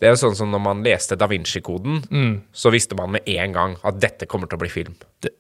[0.02, 2.42] Det er jo sånn som når man leste Da Vinci-koden, Mm.
[2.52, 4.96] så visste man med en gang at dette kommer til å bli film.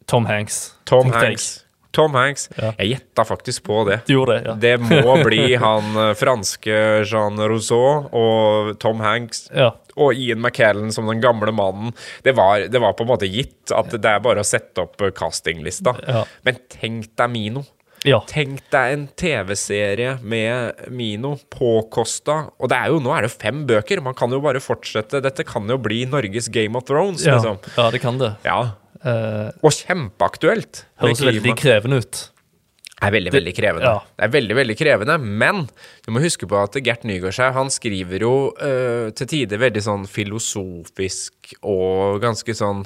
[0.05, 0.75] Tom Hanks.
[0.85, 1.15] Tom Think.
[1.23, 1.49] Hanks.
[1.91, 2.45] Tom Hanks.
[2.55, 2.69] Ja.
[2.79, 3.97] Jeg gjetta faktisk på det.
[4.07, 4.53] Du gjorde det, ja.
[4.63, 6.77] Det må bli han eh, franske
[7.09, 9.71] Jean Rousseau og Tom Hanks Ja.
[9.97, 11.91] og Ian McKellen som den gamle mannen.
[12.23, 15.01] Det var, det var på en måte gitt at det er bare å sette opp
[15.01, 15.97] eh, castinglista.
[16.07, 16.23] Ja.
[16.47, 17.65] Men tenk deg Mino.
[18.07, 18.17] Ja.
[18.29, 22.47] Tenk deg en TV-serie med Mino påkosta.
[22.59, 24.01] Og det er jo, nå er det fem bøker.
[24.01, 25.21] Man kan jo bare fortsette.
[25.21, 27.35] Dette kan jo bli Norges Game of Thrones, Ja.
[27.37, 27.59] liksom.
[27.77, 28.35] ja, det kan det.
[28.47, 28.59] Ja.
[29.05, 30.85] Eh, Og kjempeaktuelt.
[31.01, 32.27] høres veldig krevende ut.
[33.01, 33.85] Det er veldig, veldig krevende.
[33.89, 33.99] ja.
[34.17, 35.63] Det er veldig, veldig krevende, men
[36.05, 37.01] du må huske på at Gert
[37.55, 42.85] han skriver jo øh, til tider veldig sånn filosofisk og ganske sånn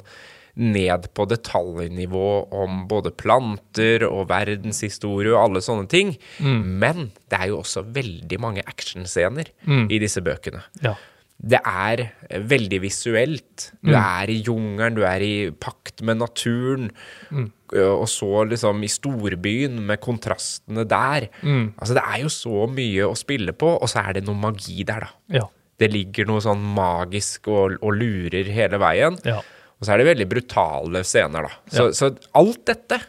[0.55, 6.13] ned på detaljnivå om både planter og verdenshistorie og alle sånne ting.
[6.39, 10.63] Men det er jo også veldig mange actionscener i disse bøkene.
[10.85, 10.95] Ja.
[11.35, 12.05] Det er
[12.47, 13.65] veldig visuelt.
[13.83, 16.87] Du er i jungelen, du er i pakt med naturen.
[17.29, 17.49] Mm.
[17.75, 21.27] Og så liksom i storbyen med kontrastene der.
[21.43, 24.87] Altså Det er jo så mye å spille på, og så er det noe magi
[24.87, 25.41] der, da.
[25.41, 25.45] Ja.
[25.75, 29.19] Det ligger noe sånn magisk og, og lurer hele veien.
[29.27, 29.41] Ja.
[29.79, 31.57] Og så er det veldig brutale scener, da.
[31.73, 32.99] Så, så alt dette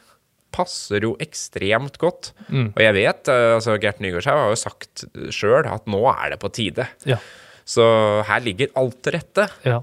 [0.57, 2.31] passer jo ekstremt godt.
[2.50, 6.40] Og jeg vet, eh, altså Gert Nygaardshaug har jo sagt sjøl at nå er det
[6.42, 6.88] på tide.
[7.07, 7.18] Ja.
[7.66, 7.85] Så
[8.26, 9.48] her ligger alt til rette.
[9.66, 9.83] ja.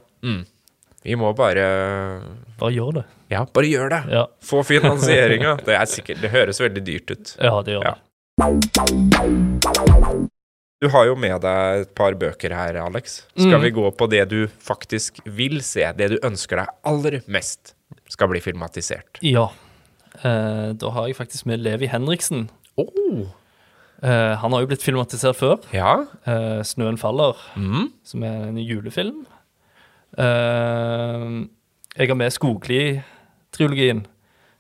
[1.03, 1.63] Vi må bare
[2.59, 3.01] Bare gjør det.
[3.33, 3.97] Ja, bare gjør det.
[4.13, 4.21] Ja.
[4.39, 5.57] Få finansieringa.
[5.65, 5.75] Det
[6.21, 7.33] Det høres veldig dyrt ut.
[7.43, 7.95] Ja, det gjør Ja.
[8.39, 10.29] det.
[10.83, 13.21] Du har jo med deg et par bøker her, Alex.
[13.37, 13.61] Skal Mm.
[13.63, 15.85] vi gå på det du faktisk vil se?
[15.95, 17.71] Det du ønsker deg aller mest
[18.11, 19.21] skal bli filmatisert?
[19.23, 19.45] Ja.
[20.23, 22.49] Eh, da har jeg faktisk med Levi Henriksen.
[22.77, 23.29] Oh.
[24.03, 25.63] Eh, han har jo blitt filmatisert før.
[25.71, 26.01] Ja.
[26.27, 27.93] Eh, 'Snøen faller', Mm.
[28.03, 29.25] som er en julefilm.
[30.17, 31.47] Eh,
[31.97, 34.03] jeg har med Skogli-trilogien,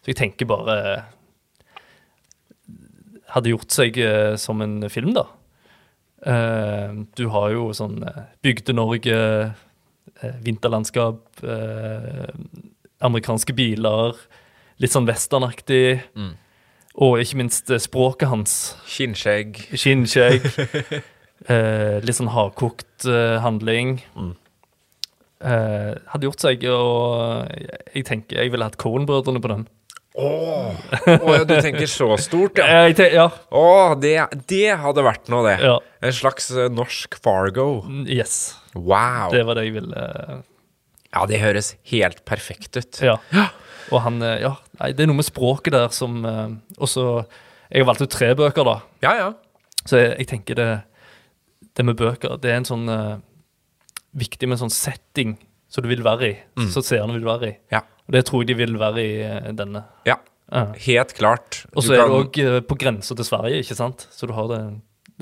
[0.01, 1.03] så jeg tenker bare
[3.33, 5.23] Hadde gjort seg eh, som en film, da.
[6.25, 9.19] Eh, du har jo sånn eh, Bygde-Norge,
[10.21, 11.43] eh, vinterlandskap,
[13.03, 14.15] amerikanske biler,
[14.79, 15.99] litt sånn westernaktig.
[16.93, 18.53] Og ikke minst språket hans.
[18.85, 19.57] Skinnskjegg.
[19.73, 20.45] Skinnskjegg.
[21.49, 23.97] eh, litt sånn hardkokt eh, handling.
[25.43, 27.49] Eh, hadde gjort seg, og
[27.95, 29.65] jeg tenker jeg ville hatt Cohen-brødrene på den.
[30.13, 30.27] Å,
[31.09, 32.83] ja, du tenker så stort, ja.
[32.85, 33.25] Eh, te ja.
[33.49, 34.13] oh, det,
[34.49, 35.55] det hadde vært noe, det.
[35.65, 35.79] ja.
[36.05, 37.83] En slags eh, norsk Fargo.
[38.05, 38.53] Yes.
[38.75, 39.31] Wow.
[39.33, 40.03] Det var det jeg ville
[41.13, 43.01] Ja, det høres helt perfekt ut.
[43.01, 43.17] Ja.
[43.89, 47.03] Og han eh, Ja, nei, det er noe med språket der som Og også
[47.69, 48.75] Jeg har valgt ut tre bøker, da.
[49.05, 49.29] Ja, ja.
[49.83, 50.69] Så jeg, jeg tenker det
[51.73, 53.17] Det med bøker, det er en sånn eh,
[54.23, 55.35] Viktig med en sånn setting
[55.73, 56.33] som du vil være i.
[56.69, 57.53] Som seerne vil være i.
[57.73, 57.79] Ja.
[58.07, 59.83] Og det tror jeg de vil være i eh, denne.
[60.05, 60.17] ja.
[60.53, 60.67] Ja.
[60.85, 61.63] Helt klart.
[61.73, 64.03] Og så er kan- det òg på grensa til Sverige, ikke sant?
[64.11, 64.59] Så du har det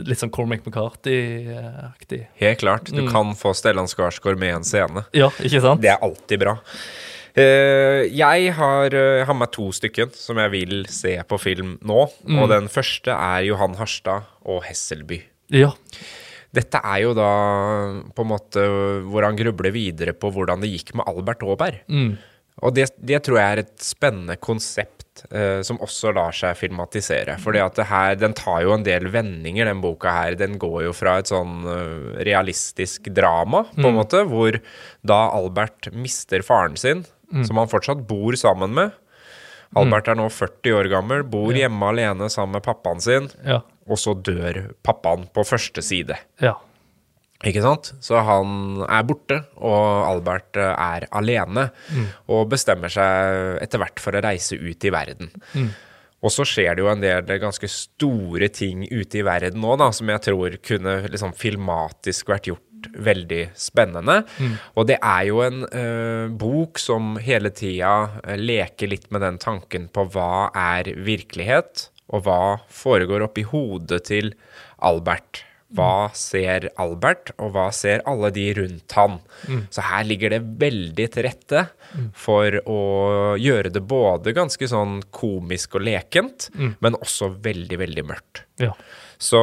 [0.10, 2.26] litt sånn Cormac McCarthy-aktig.
[2.42, 2.86] Helt klart.
[2.92, 3.12] Du Mm.
[3.12, 5.06] kan få Stellan Skarsgård med en scene.
[5.14, 5.80] Ja, ikke sant?
[5.82, 6.58] Det er alltid bra.
[7.38, 12.10] Uh, jeg har, uh, har med to stykken som jeg vil se på film nå.
[12.28, 12.40] Mm.
[12.42, 15.22] Og den første er Johan Harstad og Hesselby.
[15.50, 15.72] Ja.
[16.54, 18.66] Dette er jo da på en måte
[19.08, 21.80] hvor han grubler videre på hvordan det gikk med Albert Aaberg.
[21.88, 22.18] Mm.
[22.62, 27.38] Og det, det tror jeg er et spennende konsept eh, som også lar seg filmatisere.
[27.42, 30.36] Fordi at det her, den tar jo en del vendinger, den boka her.
[30.38, 34.60] Den går jo fra et sånn eh, realistisk drama, på en måte, hvor
[35.08, 37.06] da Albert mister faren sin,
[37.48, 38.92] som han fortsatt bor sammen med.
[39.80, 43.62] Albert er nå 40 år gammel, bor hjemme alene sammen med pappaen sin, Ja.
[43.88, 46.20] og så dør pappaen på første side.
[46.44, 46.58] ja.
[47.48, 47.94] Ikke sant?
[48.06, 51.70] Så han er borte, og Albert eh, er alene.
[52.30, 55.32] Og bestemmer seg etter hvert for å reise ut i verden.
[56.22, 59.88] Og så skjer det jo en del ganske store ting ute i verden nå, da,
[59.96, 64.20] som jeg tror kunne liksom filmatisk vært gjort veldig spennende.
[64.78, 69.38] Og det er jo en eh, bok som hele tida eh, leker litt med den
[69.42, 74.34] tanken på hva er virkelighet, og hva foregår oppi hodet til
[74.78, 75.44] Albert.
[75.74, 79.20] Hva ser Albert, og hva ser alle de rundt han?
[79.72, 81.66] Så her ligger det veldig til rette
[82.14, 82.80] for å
[83.40, 88.44] gjøre det både ganske sånn komisk og lekent, men også veldig, veldig mørkt.
[88.60, 88.74] Ja.
[89.22, 89.38] Så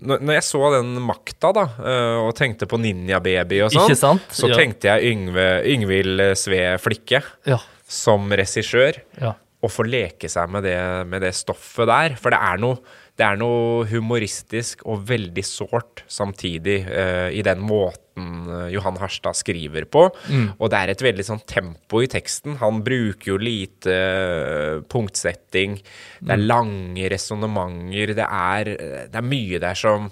[0.00, 4.48] når jeg så den makta, da, eh, og tenkte på Ninja Baby og sånn, så
[4.48, 4.56] Ja.
[4.56, 7.58] tenkte jeg Yngve, Yngvild Sve Flikke Ja.
[7.86, 9.34] som regissør Ja.
[9.62, 12.16] Og få leke seg med det, med det stoffet der.
[12.16, 12.78] For det er noe,
[13.14, 18.00] det er noe humoristisk og veldig sårt samtidig uh, i den måten
[18.50, 20.04] eh, Johan Harstad skriver på.
[20.58, 22.56] Og det er et veldig sånn tempo i teksten.
[22.60, 25.78] Han bruker jo lite eh, punktsetting.
[26.20, 28.14] Det er lange resonnementer.
[28.18, 28.74] Det, er-
[29.10, 30.10] det er mye der som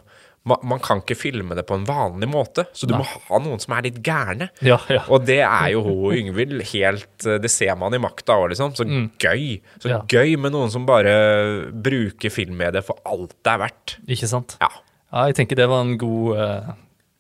[0.49, 3.61] man, man kan ikke filme det på en vanlig måte, så du må ha noen
[3.63, 4.49] som er litt gærne.
[4.65, 5.05] Ja, ja.
[5.13, 8.75] Og det er jo hun Yngvild helt Det ser man i makta òg, liksom.
[8.75, 8.87] Så
[9.23, 9.61] gøy.
[9.79, 10.01] Så Ja.
[10.09, 13.97] gøy med noen som bare bruker filmmediet for alt det er verdt.
[14.09, 14.57] Ikke sant?
[14.61, 14.71] Ja.
[15.13, 16.73] Ja, jeg tenker det var en god, uh,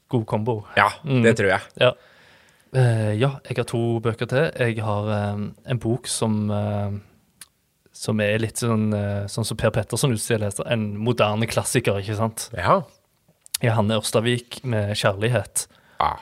[0.09, 0.65] god kombo.
[0.79, 1.61] Ja, det tror jeg.
[1.79, 1.93] Ja.
[2.73, 4.49] Uh, ja, jeg har to bøker til.
[4.57, 6.89] Jeg har eh, en bok som uh,
[7.93, 12.49] som er litt sånn, eh, sånn som Per Petterson utstiller, en moderne klassiker, ikke sant?
[12.57, 12.81] Ja.
[13.63, 15.67] I Hanne Ørstavik med 'Kjærlighet'.
[16.01, 16.13] ja.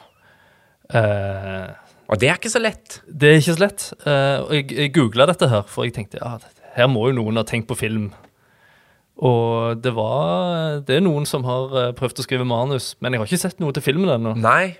[0.92, 1.68] Eh,
[2.10, 3.00] Og det er ikke så lett.
[3.06, 3.92] det er ikke så lett.
[4.04, 6.38] Eh, og jeg, jeg googla dette her, for jeg tenkte ja,
[6.74, 8.10] her må jo noen ha tenkt på film.
[9.20, 13.20] Og det var Det er noen som har eh, prøvd å skrive manus, men jeg
[13.20, 14.34] har ikke sett noe til filmen ennå.
[14.40, 14.76] Nei.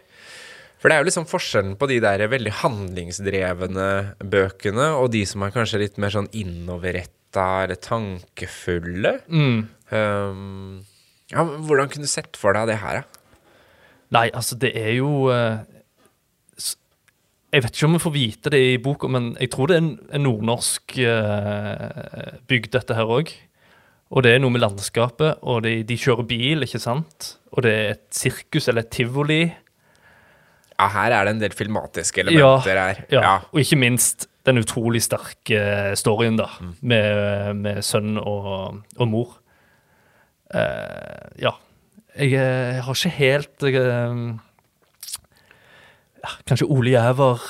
[0.80, 3.88] For det er jo liksom forskjellen på de der veldig handlingsdrevne
[4.32, 9.20] bøkene, og de som er kanskje litt mer sånn innoverretta eller tankefulle.
[9.28, 9.68] Mm.
[9.92, 10.80] Um,
[11.30, 13.20] ja, men Hvordan kunne du sett for deg det her, da?
[14.16, 15.60] Nei, altså, det er jo eh,
[17.52, 19.84] Jeg vet ikke om vi får vite det i boka, men jeg tror det er
[19.84, 23.32] en, en nordnorsk eh, bygd, dette her òg.
[24.10, 27.32] Og det er noe med landskapet, og de, de kjører bil, ikke sant?
[27.54, 29.44] Og det er et sirkus eller et tivoli.
[30.80, 33.02] Ja, her er det en del filmatiske elementer her.
[33.12, 35.60] Ja, Og ikke minst den utrolig sterke
[35.98, 36.48] storyen, da,
[36.80, 39.36] med, med sønn og, og mor.
[40.50, 41.52] Eh, ja.
[42.16, 44.16] Jeg, eh, jeg har ikke helt jeg, eh,
[46.48, 47.44] Kanskje Ole Jæver,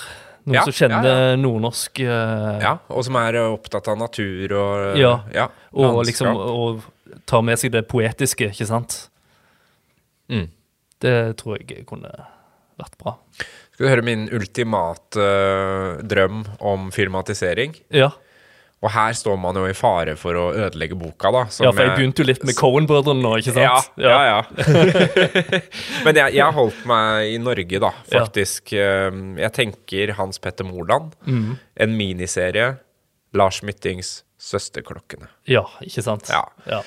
[0.44, 4.98] noen Ja, som kjenner ja, nordnorsk eh, Ja, og som er opptatt av natur og
[5.00, 5.14] Ja.
[5.34, 6.84] ja Og liksom og
[7.26, 9.08] tar med seg det poetiske, ikke sant?
[10.30, 10.46] Mm.
[11.02, 12.12] Det tror jeg kunne
[12.78, 13.16] vært bra.
[13.72, 15.24] Skal du høre min ultimate
[16.06, 17.74] drøm om filmatisering?
[17.90, 18.12] Ja,
[18.80, 21.42] Og her står man jo i fare for å ødelegge boka, da.
[21.60, 23.90] ja for jeg begynte jo litt med Cohen-brødrene nå, ikke sant?
[24.00, 24.38] ja, ja.
[24.40, 24.44] ja.
[26.06, 28.72] Men jeg, jeg holdt meg i Norge, da, faktisk.
[28.72, 29.10] Ja.
[29.44, 31.12] Jeg tenker Hans Petter Moland.
[31.28, 31.58] Mm.
[31.76, 32.70] En miniserie.
[33.36, 35.28] Lars Myttings 'Søsterklokkene'.
[35.46, 36.30] Ja, ikke sant?
[36.32, 36.40] Ja.
[36.66, 36.80] ja.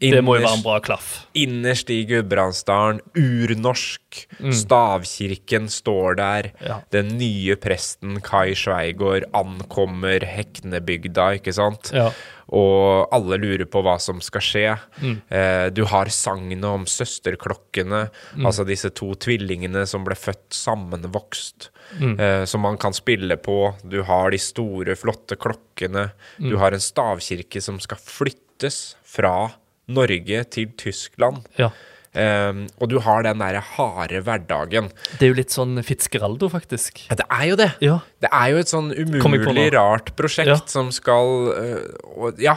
[0.00, 1.06] Det må jo være en bra klaff.
[1.34, 4.20] Innerst i Gudbrandsdalen, urnorsk.
[4.54, 6.48] Stavkirken står der.
[6.54, 6.66] Mm.
[6.68, 6.76] Ja.
[6.94, 11.90] Den nye presten Kai Sveigård ankommer Heknebygda, ikke sant?
[11.94, 12.12] Ja.
[12.48, 14.76] Og alle lurer på hva som skal skje.
[15.02, 15.16] Mm.
[15.28, 18.46] Eh, du har sagnet om søsterklokkene, Mm.
[18.46, 22.18] altså disse to tvillingene som ble født sammenvokst, Mm.
[22.20, 23.74] eh, som man kan spille på.
[23.86, 26.12] Du har de store, flotte klokkene.
[26.38, 26.50] Mm.
[26.50, 29.50] Du har en stavkirke som skal flyttes fra
[29.88, 31.46] Norge til Tyskland.
[31.58, 31.70] ja.
[32.18, 34.88] Um, og du har den derre harde hverdagen.
[35.20, 37.02] Det er jo litt sånn Fitzgeraldo, faktisk.
[37.10, 37.66] Ja, det er jo det.
[37.84, 37.98] Ja.
[38.24, 40.56] Det er jo et sånn umulig rart prosjekt Ja.
[40.72, 42.56] som skal uh, Ja.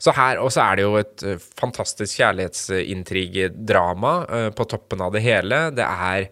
[0.00, 5.12] Så her, Og så er det jo et øh, fantastisk kjærlighetsintrigedrama uh, på toppen av
[5.14, 5.70] det hele.
[5.74, 6.28] Det er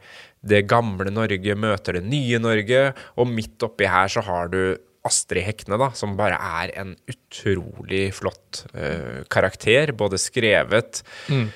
[0.47, 5.47] det gamle Norge møter det nye Norge, og midt oppi her så har du Astrid
[5.47, 9.95] Hekne, da, som bare er en utrolig flott uh, karakter.
[9.97, 11.49] Både skrevet Mm.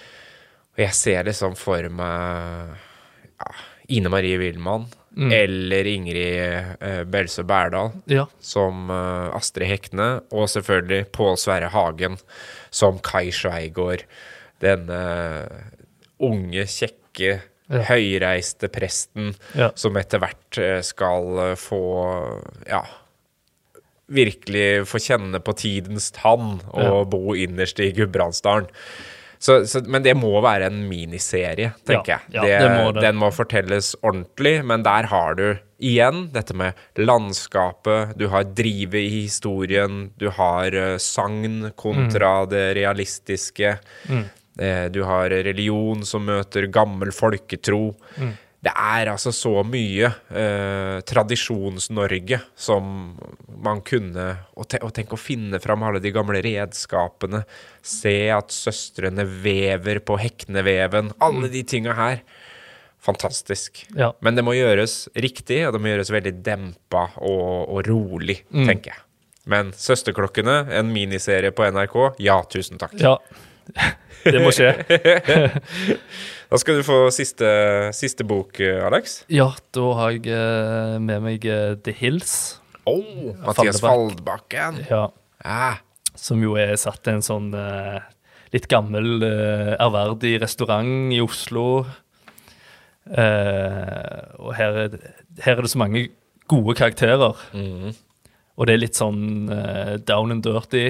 [0.70, 2.76] Og jeg ser liksom for meg
[3.40, 3.48] ja,
[3.90, 5.32] Ine Marie Wilman Mm.
[5.34, 8.28] eller Ingrid uh, Belsø Berdal Ja.
[8.38, 12.14] som uh, Astrid Hekne, og selvfølgelig Pål Sverre Hagen
[12.70, 14.04] som Kai Sveigård.
[14.62, 15.00] Denne
[16.22, 17.82] unge, kjekke, Ja.
[17.86, 19.72] høyreiste presten Ja.
[19.74, 21.82] som etter hvert skal få
[22.70, 22.84] Ja
[24.10, 27.04] virkelig få kjenne på tidens tann og Ja.
[27.04, 28.66] bo innerst i Gudbrandsdalen.
[29.40, 32.50] Så, så, men det må være en miniserie, tenker Ja, jeg.
[32.50, 33.00] ja, det må det.
[33.06, 35.46] Den må fortelles ordentlig, men der har du
[35.80, 42.50] igjen dette med landskapet, du har drivet i historien, du har uh, sagn kontra Mm.
[42.52, 43.78] det realistiske.
[44.60, 47.94] Eh, du har religion som møter gammel folketro.
[48.60, 52.90] Det er altså så mye eh, Tradisjons-Norge som
[53.64, 57.42] man kunne Og, te og tenk å finne fram alle de gamle redskapene.
[57.80, 61.14] Se at søstrene vever på hekneveven.
[61.24, 62.20] Alle de tinga her.
[63.00, 63.86] Fantastisk.
[63.96, 64.12] Ja.
[64.20, 68.92] Men det må gjøres riktig, og det må gjøres veldig dempa og, og rolig, tenker
[68.92, 69.06] jeg.
[69.48, 72.98] Men Søsterklokkene, en miniserie på NRK, ja, tusen takk.
[73.00, 73.16] ja.
[74.24, 74.74] Det må skje.
[76.50, 77.46] Da skal du få siste,
[77.94, 79.20] siste bok, Alex.
[79.30, 82.32] Ja, da har jeg eh, med meg eh, The Hills.
[82.90, 84.80] Oh, Mathias Faldbakken.
[84.88, 85.04] Ja.
[85.46, 85.78] Ah.
[86.18, 88.02] Som jo er satt til en sånn uh,
[88.50, 91.84] litt gammel, ærverdig restaurant i Oslo.
[93.06, 95.14] Uh, og her er, det,
[95.46, 96.08] her er det så mange
[96.50, 97.38] gode karakterer.
[97.54, 97.94] Mm.
[98.58, 99.46] Og det er litt sånn
[100.02, 100.88] down and dirty.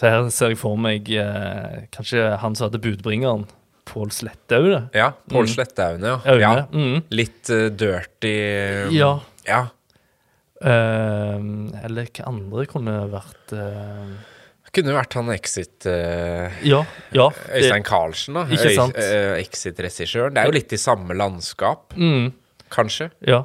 [0.00, 3.46] Så her ser jeg for meg eh, kanskje han som hadde budbringeren,
[3.90, 4.84] Pål Slettaune.
[4.94, 5.10] ja.
[5.28, 5.50] Pål Mm.
[5.50, 6.34] Slettaune, ja.
[6.38, 6.52] Ja.
[6.72, 7.02] Mm.
[7.10, 8.34] Litt uh, dirty
[8.96, 9.18] Ja.
[9.44, 9.66] ja.
[10.60, 14.10] Uh, eller hva andre kunne vært uh,
[14.70, 16.82] Kunne vært han Exit uh, Ja.
[17.16, 18.44] ja det- Øystein Carlsen, da.
[18.46, 18.94] Ikke sant?
[19.40, 20.34] Exit-regissøren.
[20.36, 22.32] Det er jo litt i samme landskap, Mm,
[22.70, 23.10] kanskje.
[23.26, 23.42] ja.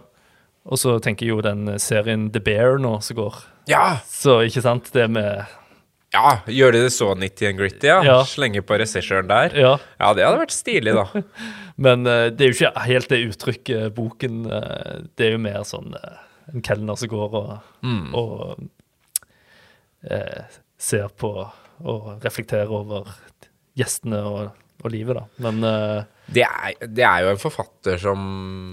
[0.68, 3.36] Og så tenker jeg jo den serien The Bear nå som går.
[3.68, 3.98] Ja!
[4.10, 5.46] Så ikke sant, det med
[6.16, 8.00] Ja, Gjøre det så nitty and gritty, ja.
[8.08, 8.18] Ja.
[8.30, 9.54] Slenge på regissøren der.
[9.60, 9.74] Ja.
[10.00, 11.06] Ja, det hadde vært stilig, da.
[11.86, 15.66] Men uh, det er jo ikke helt det uttrykket boken uh, Det er jo mer
[15.68, 16.22] sånn uh,
[16.54, 17.54] en kelner som går og,
[17.84, 18.14] Mm.
[18.16, 18.68] og
[20.10, 20.44] eh,
[20.78, 21.32] ser på
[21.86, 23.10] og reflekterer over
[23.76, 24.52] gjestene og,
[24.84, 25.26] og livet, da.
[25.50, 28.22] Men eh, Det er, det er jo en forfatter som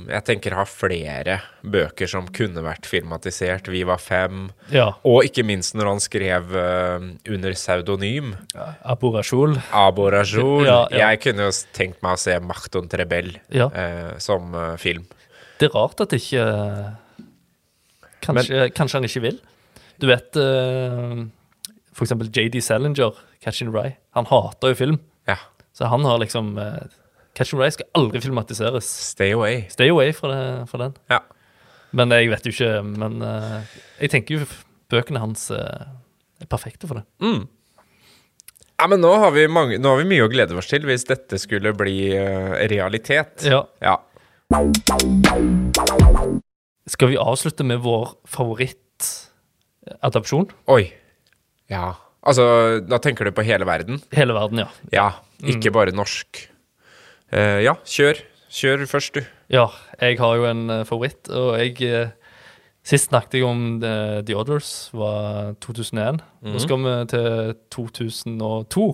[0.08, 3.68] jeg tenker har flere bøker som kunne vært filmatisert.
[3.72, 4.46] Vi var fem.
[4.72, 4.88] ja.
[5.08, 8.32] Og ikke minst når han skrev uh, under pseudonym.
[8.88, 9.58] Aborajol.
[9.68, 10.62] Aborajol.
[10.62, 11.10] Abo Ja, ja.
[11.10, 15.04] Jeg kunne jo tenkt meg å se 'Marton Trebel eh, som uh, film.
[15.60, 16.46] Det er rart at ikke
[18.22, 19.38] Kanskje, kanskje han ikke vil.
[19.98, 23.96] Du vet for eksempel JD Salinger, Catching Rye.
[24.14, 24.98] Han hater jo film.
[25.26, 25.34] Ja.
[25.74, 26.52] Så han har liksom
[27.32, 28.88] uh, and Ray skal aldri filmatiseres.
[29.12, 29.64] Stay away.
[29.72, 30.92] Stay away fra, det, fra den.
[31.12, 31.20] Ja.
[31.92, 33.60] Men jeg vet jo ikke Men uh,
[34.00, 34.46] jeg tenker jo
[34.92, 35.56] bøkene hans uh,
[36.42, 37.06] er perfekte for det.
[37.24, 37.42] Mm.
[38.82, 41.04] Ja, men nå har, vi mange, nå har vi mye å glede oss til hvis
[41.08, 43.44] dette skulle bli uh, realitet.
[43.46, 43.60] Ja.
[43.80, 43.96] Ja.
[46.90, 50.46] Skal vi avslutte med vår favorittadopsjon?
[50.74, 50.92] Oi.
[51.70, 51.94] Ja.
[52.26, 54.00] Altså, da tenker du på hele verden?
[54.12, 54.70] Hele verden, ja.
[54.92, 55.10] Ja.
[55.48, 56.51] Ikke bare norsk.
[57.32, 58.20] Eh, ja, kjør.
[58.52, 59.22] Kjør først, du.
[59.52, 59.66] Ja,
[60.00, 62.10] jeg har jo en eh, favoritt, og jeg eh,
[62.82, 66.16] Sist snakket jeg om The, The Others, var 2001.
[66.42, 68.86] Nå skal vi til 2002,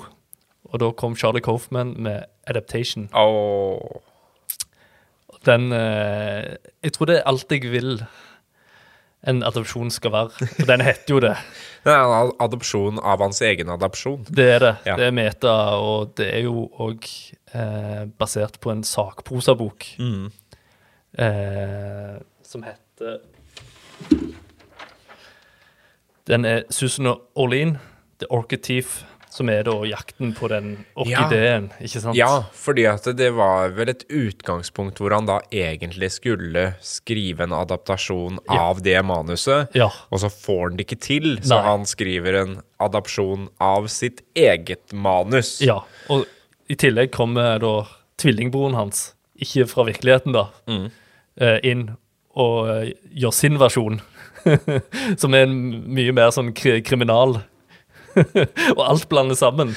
[0.68, 3.08] og da kom Charlie Coffman med Adaptation.
[3.16, 3.80] Oh.
[5.46, 8.04] Den eh, Jeg tror det er alt jeg vil
[9.26, 10.48] en adopsjon skal være.
[10.60, 11.34] Og den heter jo det.
[11.88, 14.26] Det er en adopsjon av hans egen adopsjon.
[14.28, 14.72] Det er det.
[14.84, 14.96] Ja.
[14.98, 17.06] Det er meta, og det er jo òg
[17.54, 19.86] eh, basert på en sakprosabok
[21.16, 23.22] eh, som heter
[26.28, 27.78] Den er Susan Orlean,
[28.20, 28.98] The Orchid Thief,
[29.38, 32.18] som er da jakten på den orkideen, ikke sant?
[32.18, 37.54] Ja, fordi at det var vel et utgangspunkt hvor han da egentlig skulle skrive en
[37.56, 38.58] adaptasjon Ja.
[38.68, 39.90] av det manuset, Ja.
[40.10, 41.62] og så får han det ikke til, så Nei.
[41.70, 45.60] han skriver en adapsjon av sitt eget manus.
[45.62, 45.80] Ja,
[46.10, 46.26] og
[46.68, 47.86] i tillegg kommer da
[48.18, 50.90] tvillingbroren hans, ikke fra virkeligheten da, mm.
[51.62, 51.88] inn
[52.38, 54.00] og eh, gjør sin versjon,
[55.20, 55.56] som er en
[55.94, 57.40] mye mer sånn kri kriminal.
[58.76, 59.74] og alt blander sammen.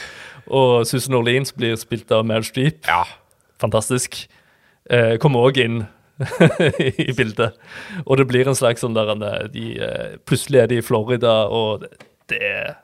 [0.52, 3.04] Og Susan Orleans blir spilt av Meryl Streep, Ja.
[3.62, 4.24] fantastisk,
[4.90, 5.82] eh, kommer òg inn
[7.02, 7.56] i bildet.
[8.06, 11.46] Og det blir en slags sånn der eh, de, eh, Plutselig er de i Florida,
[11.50, 11.86] og
[12.32, 12.76] det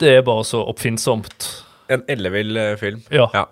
[0.00, 1.44] det er bare så oppfinnsomt.
[1.92, 3.02] En ellevill film.
[3.02, 3.26] film.
[3.34, 3.44] Ja.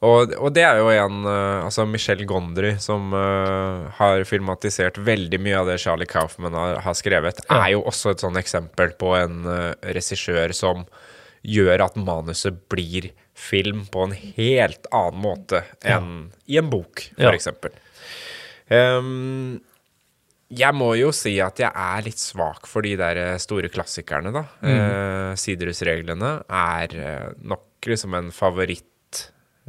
[0.00, 5.40] Og, og det er jo en eh, Altså Michel Gondry, som uh, har filmatisert veldig
[5.44, 9.12] mye av det Charlie Kaufman har, har skrevet, er jo også et sånn eksempel på
[9.18, 10.86] en uh, regissør som
[11.44, 17.24] gjør at manuset blir film på en helt annen måte enn i en bok, for
[17.24, 17.32] Ja.
[18.70, 19.56] Ehm,
[20.52, 24.44] jeg må jo si at jeg er litt svak for de der store klassikerne, da.
[24.60, 24.68] Mm.
[24.68, 26.94] Uh, Siderhusreglene er
[27.40, 28.89] nok liksom en favoritt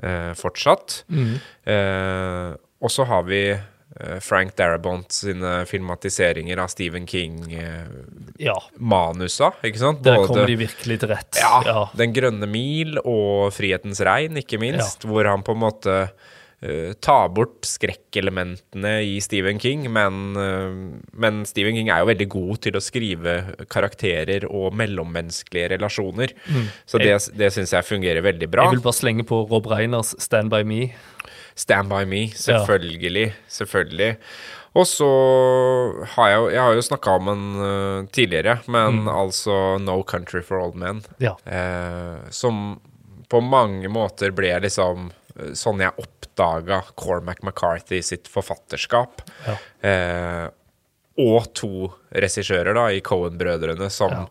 [0.01, 1.05] eh, fortsatt.
[1.09, 9.69] Eh, og så har vi eh, Frank Darabont sine filmatiseringer av Stephen King-manusa, ja.
[9.69, 10.03] ikke sant?
[10.05, 11.33] Der kommer de virkelig til rett.
[11.41, 11.81] Ja, ja.
[11.97, 14.99] Den grønne mil og Frihetens regn, ikke minst.
[15.07, 15.93] Hvor han på en måte
[16.65, 22.29] uh, tar bort skrekkelementene i Stephen King, men, uh, men, Stephen King er jo veldig
[22.33, 23.35] god til å skrive
[23.71, 26.35] karakterer og mellommenneskelige relasjoner.
[26.47, 26.71] Mm.
[26.85, 28.69] Så det, det syns jeg fungerer veldig bra.
[28.69, 30.91] Jeg vil bare slenge på Rob Reiners 'Stand by Me'.
[31.55, 33.27] Stand by me, selvfølgelig.
[33.27, 33.37] Ja.
[33.47, 34.15] Selvfølgelig.
[34.73, 35.07] Og så
[36.13, 39.09] har jeg, jeg har jo snakka om den uh, tidligere, men mm.
[39.11, 41.03] altså No Country for Old Men.
[41.19, 41.35] Ja.
[41.45, 42.79] Eh, som
[43.31, 45.09] på mange måter ble liksom
[45.57, 49.23] sånn jeg oppdaga Cormac McCarthy sitt forfatterskap.
[49.47, 49.57] Ja.
[49.89, 50.47] Eh,
[51.21, 54.27] og to regissører da, i Cohen-brødrene som ja.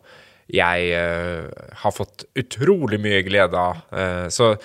[0.51, 3.83] jeg eh, har fått utrolig mye glede av.
[3.93, 4.55] Eh, så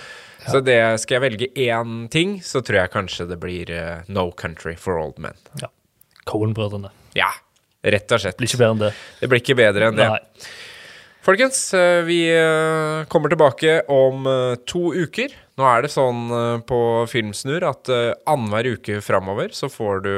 [0.47, 4.29] så det, skal jeg velge én ting, så tror jeg kanskje det blir uh, No
[4.31, 5.35] Country for Old Men.
[5.59, 5.73] Ja.
[6.27, 6.93] Cohen-brødrene.
[7.19, 7.33] Ja,
[7.83, 8.39] rett og slett.
[8.39, 8.93] Det Blir ikke bedre enn det.
[9.21, 10.09] Det blir ikke bedre enn det.
[10.13, 10.47] Nei.
[11.27, 14.29] Folkens, eh, vi eh, kommer tilbake om
[14.71, 15.35] to uker.
[15.57, 16.27] Nå er det sånn
[16.69, 16.79] på
[17.09, 17.89] Filmsnurr at
[18.29, 20.17] annenhver uke framover så får du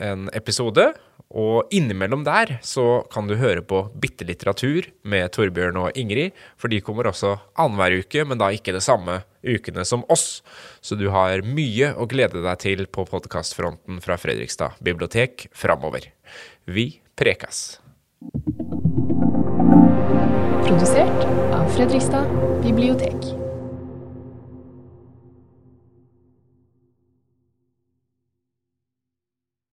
[0.00, 0.86] en episode.
[1.32, 6.68] Og innimellom der så kan du høre på Bitte litteratur med Torbjørn og Ingrid, for
[6.72, 10.42] de kommer også annenhver uke, men da ikke det samme ukene som oss.
[10.84, 16.10] Så du har mye å glede deg til på podkastfronten fra Fredrikstad bibliotek framover.
[16.68, 17.80] Vi prekas.
[20.62, 22.28] Produsert av Fredrikstad
[22.64, 23.41] bibliotek.